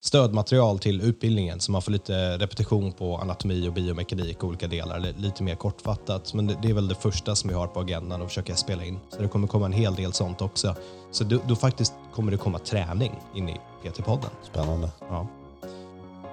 stödmaterial 0.00 0.78
till 0.78 1.00
utbildningen 1.00 1.60
så 1.60 1.72
man 1.72 1.82
får 1.82 1.92
lite 1.92 2.38
repetition 2.38 2.92
på 2.92 3.16
anatomi 3.16 3.68
och 3.68 3.72
biomekanik 3.72 4.42
och 4.42 4.48
olika 4.48 4.66
delar, 4.66 5.14
lite 5.18 5.42
mer 5.42 5.54
kortfattat. 5.54 6.34
Men 6.34 6.46
det 6.46 6.68
är 6.68 6.74
väl 6.74 6.88
det 6.88 6.94
första 6.94 7.34
som 7.34 7.48
vi 7.48 7.54
har 7.56 7.66
på 7.66 7.80
agendan 7.80 8.22
och 8.22 8.28
försöka 8.28 8.56
spela 8.56 8.84
in. 8.84 8.98
Så 9.08 9.22
det 9.22 9.28
kommer 9.28 9.48
komma 9.48 9.66
en 9.66 9.72
hel 9.72 9.94
del 9.94 10.12
sånt 10.12 10.42
också. 10.42 10.74
Så 11.10 11.24
då, 11.24 11.38
då 11.46 11.56
faktiskt 11.56 11.94
kommer 12.14 12.32
det 12.32 12.38
komma 12.38 12.58
träning 12.58 13.12
in 13.34 13.48
i 13.48 13.56
PT-podden. 13.82 14.30
Spännande. 14.42 14.90
Ja. 15.00 15.26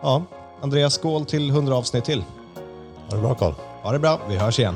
ja, 0.01 0.23
Andreas, 0.61 0.93
skål 0.93 1.25
till 1.25 1.49
100 1.49 1.75
avsnitt 1.75 2.05
till. 2.05 2.23
Ha 3.09 3.15
det 3.15 3.21
bra 3.21 3.35
Karl. 3.35 3.53
Ha 3.83 3.91
det 3.91 3.99
bra, 3.99 4.19
vi 4.29 4.35
hörs 4.35 4.59
igen. 4.59 4.75